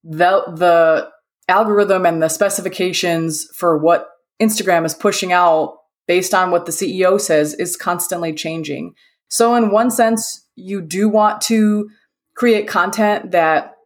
the 0.02 0.44
the 0.56 1.10
algorithm 1.48 2.06
and 2.06 2.22
the 2.22 2.28
specifications 2.28 3.44
for 3.54 3.76
what 3.76 4.08
Instagram 4.40 4.86
is 4.86 4.94
pushing 4.94 5.32
out 5.32 5.79
based 6.10 6.34
on 6.34 6.50
what 6.50 6.66
the 6.66 6.72
CEO 6.72 7.20
says 7.20 7.54
is 7.54 7.76
constantly 7.76 8.32
changing. 8.32 8.96
So, 9.28 9.54
in 9.54 9.70
one 9.70 9.92
sense, 9.92 10.44
you 10.56 10.82
do 10.82 11.08
want 11.08 11.40
to 11.42 11.88
create 12.34 12.66
content 12.66 13.30
that 13.30 13.76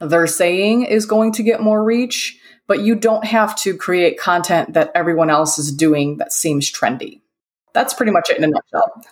they're 0.00 0.26
saying 0.26 0.84
is 0.86 1.04
going 1.04 1.32
to 1.32 1.42
get 1.42 1.60
more 1.60 1.84
reach, 1.84 2.40
but 2.66 2.80
you 2.80 2.94
don't 2.94 3.26
have 3.26 3.54
to 3.56 3.76
create 3.76 4.18
content 4.18 4.72
that 4.72 4.92
everyone 4.94 5.28
else 5.28 5.58
is 5.58 5.76
doing 5.76 6.16
that 6.16 6.32
seems 6.32 6.72
trendy. 6.72 7.20
That's 7.74 7.92
pretty 7.92 8.12
much 8.12 8.30
it 8.30 8.38
in 8.38 8.44
a 8.44 8.46
nutshell. 8.46 9.04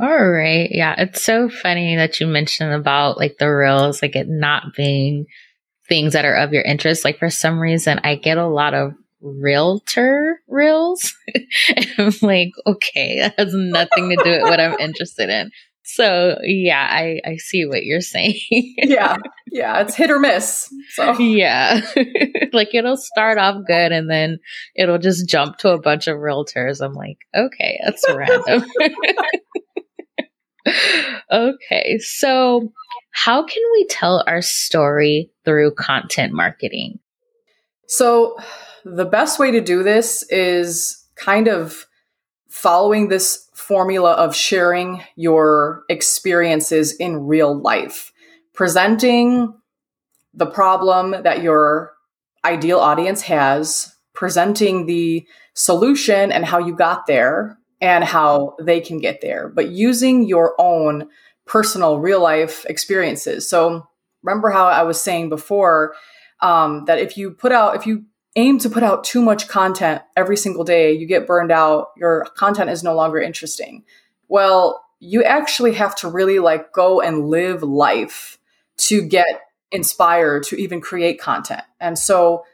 All 0.00 0.28
right. 0.28 0.68
Yeah. 0.72 0.96
It's 0.98 1.22
so 1.22 1.48
funny 1.48 1.94
that 1.94 2.18
you 2.18 2.26
mentioned 2.26 2.72
about 2.72 3.16
like 3.16 3.36
the 3.38 3.46
reels, 3.46 4.02
like 4.02 4.16
it 4.16 4.28
not 4.28 4.74
being 4.74 5.26
things 5.88 6.14
that 6.14 6.24
are 6.24 6.34
of 6.34 6.52
your 6.52 6.62
interest. 6.62 7.04
Like 7.04 7.20
for 7.20 7.30
some 7.30 7.60
reason, 7.60 8.00
I 8.02 8.16
get 8.16 8.38
a 8.38 8.46
lot 8.48 8.74
of 8.74 8.94
realtor 9.22 10.40
reels. 10.48 11.14
I'm 11.98 12.12
like, 12.22 12.50
okay, 12.66 13.18
that 13.20 13.34
has 13.38 13.54
nothing 13.54 14.10
to 14.10 14.16
do 14.22 14.30
with 14.30 14.42
what 14.42 14.60
I'm 14.60 14.78
interested 14.78 15.30
in. 15.30 15.50
So 15.84 16.38
yeah, 16.42 16.86
I, 16.90 17.20
I 17.24 17.36
see 17.36 17.66
what 17.66 17.84
you're 17.84 18.00
saying. 18.00 18.38
yeah. 18.50 19.16
Yeah. 19.50 19.80
It's 19.80 19.94
hit 19.94 20.10
or 20.10 20.18
miss. 20.18 20.72
So 20.90 21.18
yeah. 21.18 21.80
like 22.52 22.74
it'll 22.74 22.96
start 22.96 23.38
off 23.38 23.64
good 23.66 23.92
and 23.92 24.08
then 24.08 24.38
it'll 24.76 24.98
just 24.98 25.28
jump 25.28 25.58
to 25.58 25.70
a 25.70 25.80
bunch 25.80 26.06
of 26.06 26.18
realtors. 26.18 26.80
I'm 26.80 26.94
like, 26.94 27.18
okay, 27.34 27.80
that's 27.84 28.04
random. 28.08 28.64
okay. 31.32 31.98
So 31.98 32.72
how 33.10 33.44
can 33.44 33.62
we 33.74 33.86
tell 33.86 34.22
our 34.26 34.40
story 34.40 35.30
through 35.44 35.74
content 35.74 36.32
marketing? 36.32 37.00
So 37.88 38.36
the 38.84 39.04
best 39.04 39.38
way 39.38 39.50
to 39.50 39.60
do 39.60 39.82
this 39.82 40.22
is 40.30 41.04
kind 41.14 41.48
of 41.48 41.86
following 42.48 43.08
this 43.08 43.48
formula 43.54 44.12
of 44.12 44.34
sharing 44.34 45.02
your 45.16 45.84
experiences 45.88 46.92
in 46.96 47.26
real 47.26 47.58
life, 47.58 48.12
presenting 48.52 49.54
the 50.34 50.46
problem 50.46 51.22
that 51.22 51.42
your 51.42 51.94
ideal 52.44 52.78
audience 52.78 53.22
has, 53.22 53.94
presenting 54.14 54.86
the 54.86 55.26
solution 55.54 56.32
and 56.32 56.44
how 56.44 56.58
you 56.58 56.74
got 56.74 57.06
there 57.06 57.58
and 57.80 58.04
how 58.04 58.54
they 58.60 58.80
can 58.80 58.98
get 58.98 59.20
there, 59.20 59.48
but 59.48 59.70
using 59.70 60.24
your 60.24 60.54
own 60.58 61.08
personal 61.46 61.98
real 61.98 62.20
life 62.20 62.64
experiences. 62.66 63.48
So, 63.48 63.86
remember 64.22 64.50
how 64.50 64.66
I 64.66 64.82
was 64.82 65.00
saying 65.00 65.28
before 65.28 65.94
um, 66.40 66.84
that 66.86 66.98
if 66.98 67.16
you 67.16 67.32
put 67.32 67.50
out, 67.50 67.74
if 67.74 67.86
you 67.86 68.04
aim 68.36 68.58
to 68.58 68.70
put 68.70 68.82
out 68.82 69.04
too 69.04 69.20
much 69.20 69.48
content 69.48 70.02
every 70.16 70.36
single 70.36 70.64
day, 70.64 70.92
you 70.92 71.06
get 71.06 71.26
burned 71.26 71.52
out, 71.52 71.88
your 71.96 72.26
content 72.36 72.70
is 72.70 72.82
no 72.82 72.94
longer 72.94 73.20
interesting. 73.20 73.84
Well, 74.28 74.82
you 75.00 75.22
actually 75.22 75.74
have 75.74 75.94
to 75.96 76.08
really 76.08 76.38
like 76.38 76.72
go 76.72 77.00
and 77.00 77.28
live 77.28 77.62
life 77.62 78.38
to 78.78 79.02
get 79.02 79.26
inspired 79.70 80.44
to 80.44 80.56
even 80.56 80.80
create 80.80 81.20
content. 81.20 81.62
And 81.80 81.98
so 81.98 82.44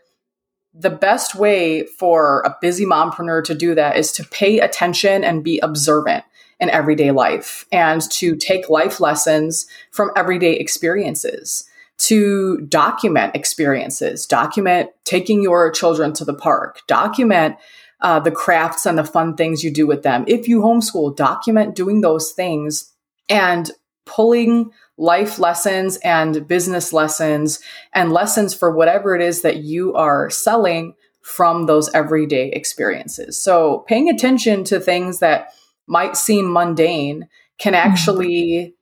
the 0.75 0.91
best 0.91 1.35
way 1.35 1.85
for 1.85 2.43
a 2.43 2.57
busy 2.61 2.85
mompreneur 2.85 3.45
to 3.45 3.55
do 3.55 3.75
that 3.75 3.97
is 3.97 4.13
to 4.13 4.25
pay 4.25 4.61
attention 4.61 5.25
and 5.25 5.45
be 5.45 5.59
observant 5.61 6.25
in 6.61 6.71
everyday 6.71 7.11
life 7.11 7.67
and 7.71 8.03
to 8.11 8.37
take 8.37 8.69
life 8.69 9.01
lessons 9.01 9.67
from 9.91 10.11
everyday 10.17 10.55
experiences 10.55 11.69
to 11.99 12.59
document 12.69 13.35
experiences, 13.35 14.27
document 14.27 14.91
taking 15.05 15.43
your 15.43 15.71
children 15.71 16.13
to 16.15 16.25
the 16.25 16.35
park, 16.35 16.81
document 16.87 17.57
uh, 18.01 18.21
the 18.21 18.31
crafts 18.31 18.87
and 18.87 18.97
the 18.97 19.05
fun 19.05 19.35
things 19.35 19.65
you 19.65 19.73
do 19.73 19.87
with 19.87 20.03
them. 20.03 20.25
If 20.29 20.47
you 20.47 20.61
homeschool, 20.61 21.17
document 21.17 21.75
doing 21.75 22.01
those 22.01 22.33
things 22.33 22.93
and 23.29 23.71
pulling 24.07 24.71
life 24.97 25.39
lessons 25.39 25.97
and 25.99 26.47
business 26.47 26.93
lessons 26.93 27.61
and 27.93 28.13
lessons 28.13 28.55
for 28.55 28.71
whatever 28.71 29.15
it 29.15 29.23
is 29.23 29.43
that 29.43 29.59
you 29.59 29.95
are 29.95 30.31
selling 30.31 30.95
from 31.23 31.67
those 31.67 31.93
everyday 31.93 32.51
experiences. 32.51 33.37
So 33.37 33.85
paying 33.87 34.09
attention 34.09 34.65
to 34.65 34.81
things 34.81 35.19
that 35.19 35.53
might 35.87 36.17
seem 36.17 36.53
mundane 36.53 37.29
can 37.59 37.75
mm-hmm. 37.75 37.91
actually 37.91 38.75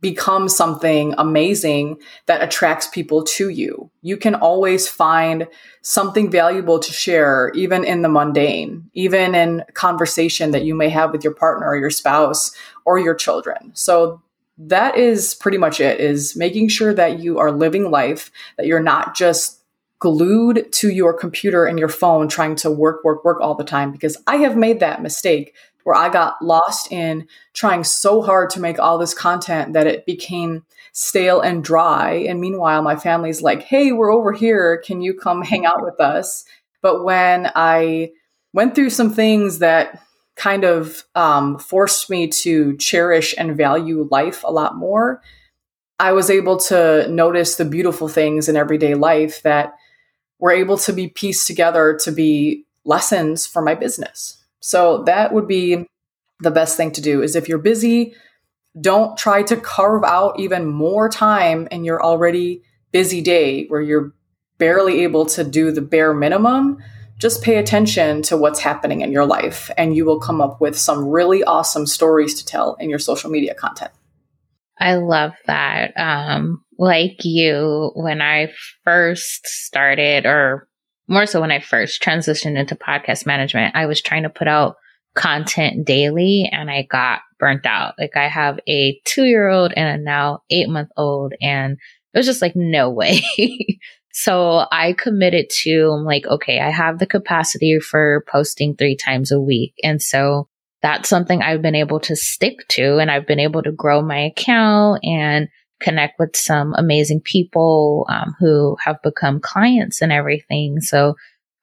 become 0.00 0.48
something 0.48 1.14
amazing 1.16 1.98
that 2.26 2.42
attracts 2.42 2.86
people 2.86 3.24
to 3.24 3.48
you. 3.48 3.90
You 4.02 4.16
can 4.16 4.34
always 4.34 4.86
find 4.88 5.48
something 5.80 6.30
valuable 6.30 6.78
to 6.78 6.92
share, 6.92 7.50
even 7.54 7.82
in 7.82 8.02
the 8.02 8.08
mundane, 8.08 8.90
even 8.92 9.34
in 9.34 9.64
conversation 9.74 10.50
that 10.50 10.64
you 10.64 10.74
may 10.74 10.90
have 10.90 11.12
with 11.12 11.24
your 11.24 11.34
partner 11.34 11.66
or 11.66 11.76
your 11.76 11.90
spouse 11.90 12.52
or 12.84 12.98
your 12.98 13.14
children. 13.14 13.70
So 13.74 14.22
that 14.58 14.96
is 14.96 15.34
pretty 15.34 15.58
much 15.58 15.80
it 15.80 16.00
is 16.00 16.36
making 16.36 16.68
sure 16.68 16.94
that 16.94 17.20
you 17.20 17.38
are 17.38 17.50
living 17.50 17.90
life, 17.90 18.30
that 18.56 18.66
you're 18.66 18.80
not 18.80 19.14
just 19.14 19.62
glued 19.98 20.70
to 20.72 20.90
your 20.90 21.14
computer 21.14 21.64
and 21.64 21.78
your 21.78 21.88
phone 21.88 22.28
trying 22.28 22.54
to 22.56 22.70
work, 22.70 23.02
work, 23.02 23.24
work 23.24 23.40
all 23.40 23.54
the 23.54 23.64
time. 23.64 23.92
Because 23.92 24.16
I 24.26 24.36
have 24.36 24.56
made 24.56 24.80
that 24.80 25.02
mistake 25.02 25.54
where 25.86 25.94
I 25.94 26.08
got 26.08 26.42
lost 26.42 26.90
in 26.90 27.28
trying 27.52 27.84
so 27.84 28.20
hard 28.20 28.50
to 28.50 28.60
make 28.60 28.80
all 28.80 28.98
this 28.98 29.14
content 29.14 29.72
that 29.74 29.86
it 29.86 30.04
became 30.04 30.64
stale 30.90 31.40
and 31.40 31.62
dry. 31.62 32.26
And 32.28 32.40
meanwhile, 32.40 32.82
my 32.82 32.96
family's 32.96 33.40
like, 33.40 33.62
hey, 33.62 33.92
we're 33.92 34.12
over 34.12 34.32
here. 34.32 34.82
Can 34.84 35.00
you 35.00 35.14
come 35.14 35.42
hang 35.42 35.64
out 35.64 35.84
with 35.84 36.00
us? 36.00 36.44
But 36.82 37.04
when 37.04 37.52
I 37.54 38.10
went 38.52 38.74
through 38.74 38.90
some 38.90 39.12
things 39.12 39.60
that 39.60 40.02
kind 40.34 40.64
of 40.64 41.04
um, 41.14 41.56
forced 41.56 42.10
me 42.10 42.26
to 42.42 42.76
cherish 42.78 43.32
and 43.38 43.56
value 43.56 44.08
life 44.10 44.42
a 44.42 44.50
lot 44.50 44.74
more, 44.76 45.22
I 46.00 46.14
was 46.14 46.30
able 46.30 46.56
to 46.62 47.06
notice 47.08 47.54
the 47.54 47.64
beautiful 47.64 48.08
things 48.08 48.48
in 48.48 48.56
everyday 48.56 48.94
life 48.94 49.40
that 49.42 49.74
were 50.40 50.50
able 50.50 50.78
to 50.78 50.92
be 50.92 51.06
pieced 51.06 51.46
together 51.46 51.96
to 52.02 52.10
be 52.10 52.64
lessons 52.84 53.46
for 53.46 53.62
my 53.62 53.76
business. 53.76 54.42
So 54.66 55.04
that 55.04 55.32
would 55.32 55.46
be 55.46 55.86
the 56.40 56.50
best 56.50 56.76
thing 56.76 56.90
to 56.90 57.00
do 57.00 57.22
is 57.22 57.36
if 57.36 57.48
you're 57.48 57.56
busy, 57.56 58.16
don't 58.80 59.16
try 59.16 59.44
to 59.44 59.56
carve 59.56 60.02
out 60.02 60.40
even 60.40 60.66
more 60.66 61.08
time 61.08 61.68
in 61.70 61.84
your 61.84 62.02
already 62.02 62.62
busy 62.90 63.22
day 63.22 63.66
where 63.68 63.80
you're 63.80 64.12
barely 64.58 65.04
able 65.04 65.24
to 65.26 65.44
do 65.44 65.70
the 65.70 65.82
bare 65.82 66.12
minimum. 66.12 66.78
Just 67.16 67.44
pay 67.44 67.58
attention 67.58 68.22
to 68.22 68.36
what's 68.36 68.58
happening 68.58 69.02
in 69.02 69.12
your 69.12 69.24
life, 69.24 69.70
and 69.78 69.94
you 69.94 70.04
will 70.04 70.18
come 70.18 70.40
up 70.40 70.60
with 70.60 70.76
some 70.76 71.06
really 71.06 71.44
awesome 71.44 71.86
stories 71.86 72.34
to 72.34 72.44
tell 72.44 72.74
in 72.80 72.90
your 72.90 72.98
social 72.98 73.30
media 73.30 73.54
content. 73.54 73.92
I 74.80 74.96
love 74.96 75.30
that. 75.46 75.92
Um, 75.96 76.64
like 76.76 77.24
you, 77.24 77.92
when 77.94 78.20
I 78.20 78.52
first 78.82 79.46
started, 79.46 80.26
or 80.26 80.66
more 81.08 81.26
so 81.26 81.40
when 81.40 81.52
I 81.52 81.60
first 81.60 82.02
transitioned 82.02 82.58
into 82.58 82.74
podcast 82.74 83.26
management, 83.26 83.76
I 83.76 83.86
was 83.86 84.00
trying 84.00 84.24
to 84.24 84.30
put 84.30 84.48
out 84.48 84.76
content 85.14 85.86
daily 85.86 86.48
and 86.52 86.70
I 86.70 86.82
got 86.82 87.20
burnt 87.38 87.66
out. 87.66 87.94
Like 87.98 88.16
I 88.16 88.28
have 88.28 88.60
a 88.68 89.00
two 89.04 89.24
year 89.24 89.48
old 89.48 89.72
and 89.76 90.00
a 90.00 90.02
now 90.02 90.42
eight 90.50 90.68
month 90.68 90.90
old 90.96 91.32
and 91.40 91.78
it 92.16 92.18
was 92.18 92.26
just 92.26 92.42
like, 92.42 92.54
no 92.54 92.90
way. 92.90 93.20
so 94.12 94.64
I 94.72 94.94
committed 94.94 95.50
to, 95.62 95.90
I'm 95.90 96.04
like, 96.04 96.26
okay, 96.26 96.60
I 96.60 96.70
have 96.70 96.98
the 96.98 97.06
capacity 97.06 97.78
for 97.78 98.24
posting 98.30 98.74
three 98.74 98.96
times 98.96 99.32
a 99.32 99.40
week. 99.40 99.74
And 99.82 100.00
so 100.00 100.48
that's 100.82 101.08
something 101.08 101.42
I've 101.42 101.62
been 101.62 101.74
able 101.74 102.00
to 102.00 102.16
stick 102.16 102.66
to 102.68 102.98
and 102.98 103.10
I've 103.10 103.26
been 103.26 103.40
able 103.40 103.62
to 103.62 103.72
grow 103.72 104.02
my 104.02 104.18
account 104.20 105.00
and 105.02 105.48
connect 105.80 106.18
with 106.18 106.36
some 106.36 106.74
amazing 106.76 107.20
people 107.20 108.06
um, 108.08 108.34
who 108.38 108.76
have 108.84 109.02
become 109.02 109.40
clients 109.40 110.02
and 110.02 110.12
everything. 110.12 110.80
So 110.80 111.14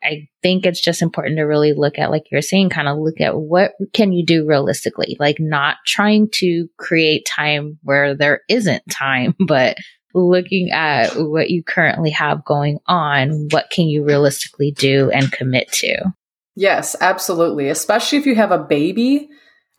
I 0.04 0.28
think 0.41 0.65
it's 0.65 0.82
just 0.82 1.02
important 1.02 1.38
to 1.38 1.43
really 1.43 1.73
look 1.73 1.97
at, 1.97 2.12
like 2.12 2.23
you're 2.32 2.41
saying, 2.41 2.69
kind 2.69 2.88
of 2.88 2.97
look 2.97 3.21
at 3.21 3.39
what 3.39 3.73
can 3.93 4.12
you 4.12 4.26
do 4.26 4.45
realistically, 4.45 5.15
like 5.19 5.38
not 5.39 5.78
trying 5.86 6.30
to 6.34 6.67
create 6.78 7.26
time 7.26 7.80
where 7.84 8.15
there 8.15 8.41
isn't 8.49 8.84
time, 8.89 9.36
but 9.47 9.78
looking 10.13 10.71
at 10.71 11.13
what 11.15 11.49
you 11.49 11.63
currently 11.63 12.12
have 12.12 12.45
going 12.45 12.80
on, 12.86 13.47
what 13.52 13.69
can 13.71 13.88
you 13.88 14.04
realistically 14.04 14.71
do 14.71 15.10
and 15.10 15.32
commit 15.32 15.71
to? 15.71 16.13
Yes, 16.56 16.95
absolutely. 17.02 17.69
Especially 17.69 18.19
if 18.19 18.26
you 18.26 18.36
have 18.36 18.52
a 18.52 18.60
baby. 18.60 19.30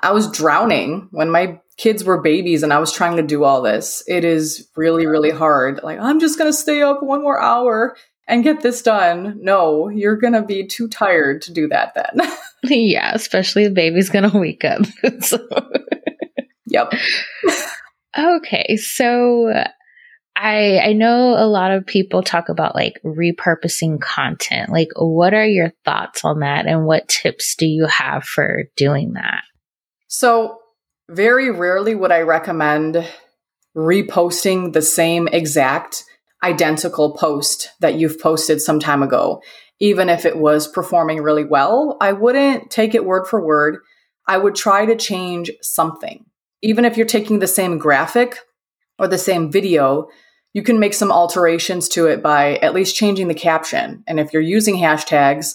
I 0.01 0.11
was 0.11 0.31
drowning 0.31 1.09
when 1.13 1.31
my 1.31 1.61
kids 1.77 2.05
were 2.05 2.21
babies 2.21 2.63
and 2.63 2.73
I 2.73 2.79
was 2.79 2.93
trying 2.93 3.17
to 3.17 3.23
do 3.23 3.45
all 3.45 3.63
this. 3.63 4.03
It 4.07 4.25
is 4.25 4.69
really, 4.77 5.07
really 5.07 5.31
hard. 5.31 5.81
Like, 5.83 5.99
I'm 5.99 6.21
just 6.21 6.39
going 6.39 6.51
to 6.51 6.57
stay 6.57 6.83
up 6.83 7.03
one 7.03 7.23
more 7.23 7.41
hour 7.41 7.97
and 8.27 8.45
get 8.45 8.63
this 8.63 8.83
done. 8.83 9.39
No, 9.41 9.89
you're 9.89 10.17
going 10.17 10.33
to 10.33 10.43
be 10.43 10.67
too 10.67 10.89
tired 10.89 11.43
to 11.43 11.53
do 11.53 11.69
that 11.69 11.95
then. 11.95 12.29
yeah, 12.65 13.13
especially 13.15 13.65
the 13.65 13.75
baby's 13.75 14.11
going 14.11 14.31
to 14.31 14.39
wake 14.39 14.65
up. 14.65 14.83
so. 15.21 15.39
Yep. 16.67 16.93
okay, 18.19 18.77
so 18.77 19.53
I 20.37 20.79
I 20.79 20.93
know 20.93 21.35
a 21.37 21.47
lot 21.47 21.71
of 21.71 21.87
people 21.87 22.23
talk 22.23 22.49
about 22.49 22.75
like 22.75 23.01
repurposing 23.05 24.01
content. 24.01 24.71
Like 24.71 24.89
what 24.97 25.35
are 25.35 25.47
your 25.47 25.73
thoughts 25.85 26.25
on 26.25 26.41
that 26.41 26.67
and 26.67 26.87
what 26.87 27.09
tips 27.09 27.55
do 27.55 27.67
you 27.67 27.87
have 27.87 28.25
for 28.25 28.65
doing 28.77 29.13
that? 29.13 29.43
So, 30.09 30.59
very 31.09 31.51
rarely 31.51 31.95
would 31.95 32.13
I 32.13 32.21
recommend 32.21 33.07
reposting 33.77 34.73
the 34.73 34.83
same 34.83 35.29
exact 35.29 36.05
identical 36.43 37.15
post 37.17 37.71
that 37.81 37.95
you've 37.95 38.21
posted 38.21 38.61
some 38.61 38.79
time 38.79 39.03
ago. 39.03 39.43
Even 39.81 40.09
if 40.09 40.25
it 40.25 40.39
was 40.39 40.69
performing 40.69 41.21
really 41.21 41.45
well, 41.45 41.97
I 42.01 42.13
wouldn't 42.13 42.71
take 42.71 42.95
it 42.95 43.05
word 43.05 43.27
for 43.27 43.45
word. 43.45 43.79
I 44.29 44.39
would 44.39 44.55
try 44.55 44.87
to 44.87 44.97
change 44.97 45.51
something. 45.63 46.25
Even 46.63 46.85
if 46.85 46.97
you're 46.97 47.07
taking 47.07 47.41
the 47.41 47.47
same 47.47 47.79
graphic 47.79 48.39
or 48.99 49.09
the 49.09 49.19
same 49.19 49.51
video, 49.51 50.09
you 50.53 50.63
can 50.63 50.79
make 50.79 50.95
some 50.95 51.11
alterations 51.11 51.89
to 51.91 52.07
it 52.07 52.23
by 52.23 52.57
at 52.59 52.75
least 52.75 52.95
changing 52.95 53.29
the 53.29 53.35
caption. 53.35 54.05
And 54.07 54.21
if 54.21 54.33
you're 54.33 54.41
using 54.41 54.77
hashtags, 54.77 55.55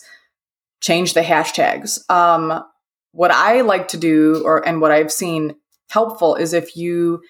change 0.82 1.14
the 1.14 1.22
hashtags. 1.22 2.00
Um, 2.12 2.64
what 3.12 3.32
I 3.32 3.62
like 3.62 3.90
to 3.90 3.98
do, 3.98 4.44
or 4.46 4.66
and 4.68 4.82
what 4.82 4.92
I've 4.92 5.12
seen 5.12 5.56
helpful, 5.90 6.36
is 6.36 6.54
if 6.54 6.76
you 6.76 7.22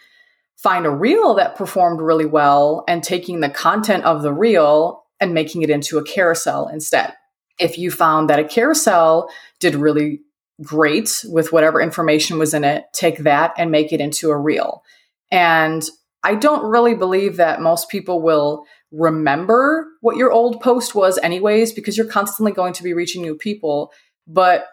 find 0.58 0.86
a 0.86 0.92
reel 0.92 1.36
that 1.36 1.56
performed 1.56 2.02
really 2.02 2.26
well 2.26 2.84
and 2.88 3.02
taking 3.02 3.40
the 3.40 3.50
content 3.50 4.04
of 4.04 4.22
the 4.24 4.34
reel 4.34 5.04
and 5.22 5.34
making 5.34 5.62
it 5.62 5.70
into 5.70 5.98
a 5.98 6.04
carousel 6.04 6.68
instead. 6.68 7.14
If 7.60 7.78
you 7.78 7.92
found 7.92 8.30
that 8.30 8.40
a 8.40 8.44
carousel 8.44 9.30
did 9.60 9.76
really 9.76 10.22
great 10.62 11.24
with 11.30 11.54
whatever 11.54 11.82
information 11.82 12.38
was 12.38 12.54
in 12.54 12.66
it, 12.66 12.86
take 12.94 13.20
that 13.20 13.54
and 13.58 13.72
make 13.72 13.94
it 13.94 14.02
into 14.02 14.30
a 14.32 14.38
reel. 14.38 14.84
And 15.32 15.84
I 16.24 16.36
don't 16.36 16.70
really 16.70 16.96
believe 16.96 17.38
that 17.38 17.62
most 17.62 17.90
people 17.90 18.22
will 18.22 18.66
remember 18.92 19.88
what 20.02 20.18
your 20.18 20.32
old 20.32 20.60
post 20.60 20.96
was 20.96 21.18
anyways 21.20 21.72
because 21.72 21.96
you're 21.96 22.06
constantly 22.06 22.52
going 22.52 22.74
to 22.74 22.84
be 22.84 22.94
reaching 22.94 23.22
new 23.22 23.36
people, 23.36 23.92
but 24.28 24.66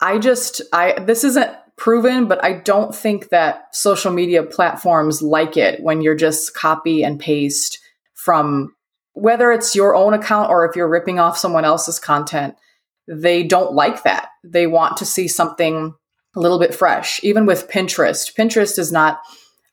I 0.00 0.18
just 0.18 0.62
I 0.72 1.00
this 1.00 1.24
isn't 1.24 1.50
proven, 1.76 2.26
but 2.26 2.42
I 2.44 2.54
don't 2.54 2.94
think 2.94 3.28
that 3.28 3.74
social 3.74 4.12
media 4.12 4.42
platforms 4.42 5.22
like 5.22 5.56
it 5.56 5.82
when 5.82 6.00
you're 6.00 6.16
just 6.16 6.54
copy 6.54 7.02
and 7.02 7.18
paste 7.18 7.78
from 8.14 8.74
whether 9.14 9.50
it's 9.50 9.74
your 9.74 9.94
own 9.96 10.14
account 10.14 10.50
or 10.50 10.64
if 10.64 10.76
you're 10.76 10.88
ripping 10.88 11.18
off 11.18 11.38
someone 11.38 11.64
else's 11.64 11.98
content. 11.98 12.54
They 13.08 13.42
don't 13.42 13.72
like 13.72 14.02
that. 14.02 14.28
They 14.44 14.66
want 14.66 14.98
to 14.98 15.06
see 15.06 15.28
something 15.28 15.94
a 16.36 16.40
little 16.40 16.58
bit 16.58 16.74
fresh. 16.74 17.22
Even 17.24 17.46
with 17.46 17.68
Pinterest, 17.68 18.34
Pinterest 18.34 18.78
is 18.78 18.92
not 18.92 19.20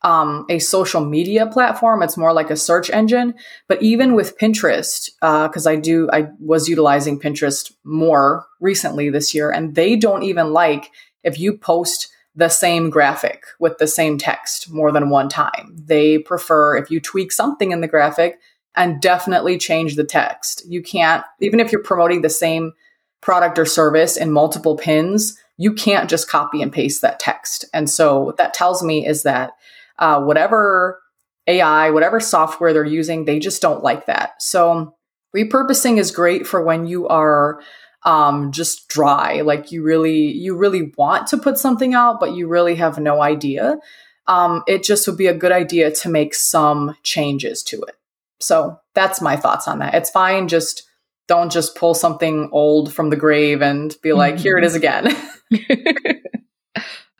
um, 0.05 0.45
a 0.49 0.59
social 0.59 1.03
media 1.03 1.47
platform. 1.47 2.03
It's 2.03 2.15
more 2.15 2.31
like 2.31 2.51
a 2.51 2.55
search 2.55 2.91
engine. 2.91 3.33
But 3.67 3.81
even 3.81 4.13
with 4.13 4.37
Pinterest, 4.37 5.09
because 5.19 5.65
uh, 5.65 5.71
I 5.71 5.75
do, 5.77 6.07
I 6.13 6.27
was 6.39 6.69
utilizing 6.69 7.19
Pinterest 7.19 7.73
more 7.83 8.45
recently 8.61 9.09
this 9.09 9.33
year, 9.33 9.49
and 9.49 9.73
they 9.73 9.95
don't 9.95 10.21
even 10.23 10.53
like 10.53 10.91
if 11.23 11.39
you 11.39 11.57
post 11.57 12.09
the 12.35 12.49
same 12.49 12.91
graphic 12.91 13.45
with 13.59 13.79
the 13.79 13.87
same 13.87 14.17
text 14.19 14.71
more 14.71 14.91
than 14.91 15.09
one 15.09 15.27
time. 15.27 15.75
They 15.75 16.19
prefer 16.19 16.77
if 16.77 16.91
you 16.91 16.99
tweak 16.99 17.31
something 17.31 17.71
in 17.71 17.81
the 17.81 17.87
graphic 17.87 18.37
and 18.75 19.01
definitely 19.01 19.57
change 19.57 19.95
the 19.95 20.03
text. 20.03 20.63
You 20.67 20.83
can't, 20.83 21.23
even 21.39 21.59
if 21.59 21.71
you're 21.71 21.81
promoting 21.81 22.21
the 22.21 22.29
same 22.29 22.73
product 23.21 23.57
or 23.57 23.65
service 23.65 24.17
in 24.17 24.31
multiple 24.31 24.75
pins, 24.75 25.39
you 25.57 25.73
can't 25.73 26.09
just 26.09 26.29
copy 26.29 26.61
and 26.61 26.73
paste 26.73 27.01
that 27.01 27.19
text. 27.19 27.65
And 27.73 27.89
so 27.89 28.19
what 28.19 28.37
that 28.37 28.53
tells 28.53 28.83
me 28.83 29.07
is 29.07 29.23
that 29.23 29.53
uh, 29.99 30.21
whatever 30.21 31.01
AI, 31.47 31.91
whatever 31.91 32.19
software 32.19 32.73
they're 32.73 32.85
using, 32.85 33.25
they 33.25 33.39
just 33.39 33.61
don't 33.61 33.83
like 33.83 34.05
that. 34.07 34.41
So 34.41 34.95
repurposing 35.35 35.97
is 35.97 36.11
great 36.11 36.47
for 36.47 36.63
when 36.63 36.87
you 36.87 37.07
are 37.07 37.61
um, 38.03 38.51
just 38.51 38.87
dry, 38.87 39.41
like 39.41 39.71
you 39.71 39.83
really 39.83 40.31
you 40.31 40.55
really 40.55 40.91
want 40.97 41.27
to 41.27 41.37
put 41.37 41.57
something 41.57 41.93
out, 41.93 42.19
but 42.19 42.33
you 42.35 42.47
really 42.47 42.75
have 42.75 42.99
no 42.99 43.21
idea. 43.21 43.79
um, 44.27 44.63
it 44.67 44.83
just 44.83 45.07
would 45.07 45.17
be 45.17 45.27
a 45.27 45.33
good 45.33 45.51
idea 45.51 45.91
to 45.91 46.09
make 46.09 46.33
some 46.33 46.95
changes 47.03 47.63
to 47.63 47.81
it. 47.83 47.95
So 48.39 48.79
that's 48.93 49.21
my 49.21 49.35
thoughts 49.35 49.67
on 49.67 49.79
that. 49.79 49.93
It's 49.93 50.09
fine. 50.09 50.47
Just 50.47 50.83
don't 51.27 51.51
just 51.51 51.75
pull 51.75 51.93
something 51.93 52.49
old 52.51 52.93
from 52.93 53.09
the 53.09 53.15
grave 53.15 53.61
and 53.61 53.95
be 54.01 54.13
like, 54.13 54.35
mm-hmm. 54.35 54.43
here 54.43 54.57
it 54.57 54.63
is 54.63 54.75
again. 54.75 55.15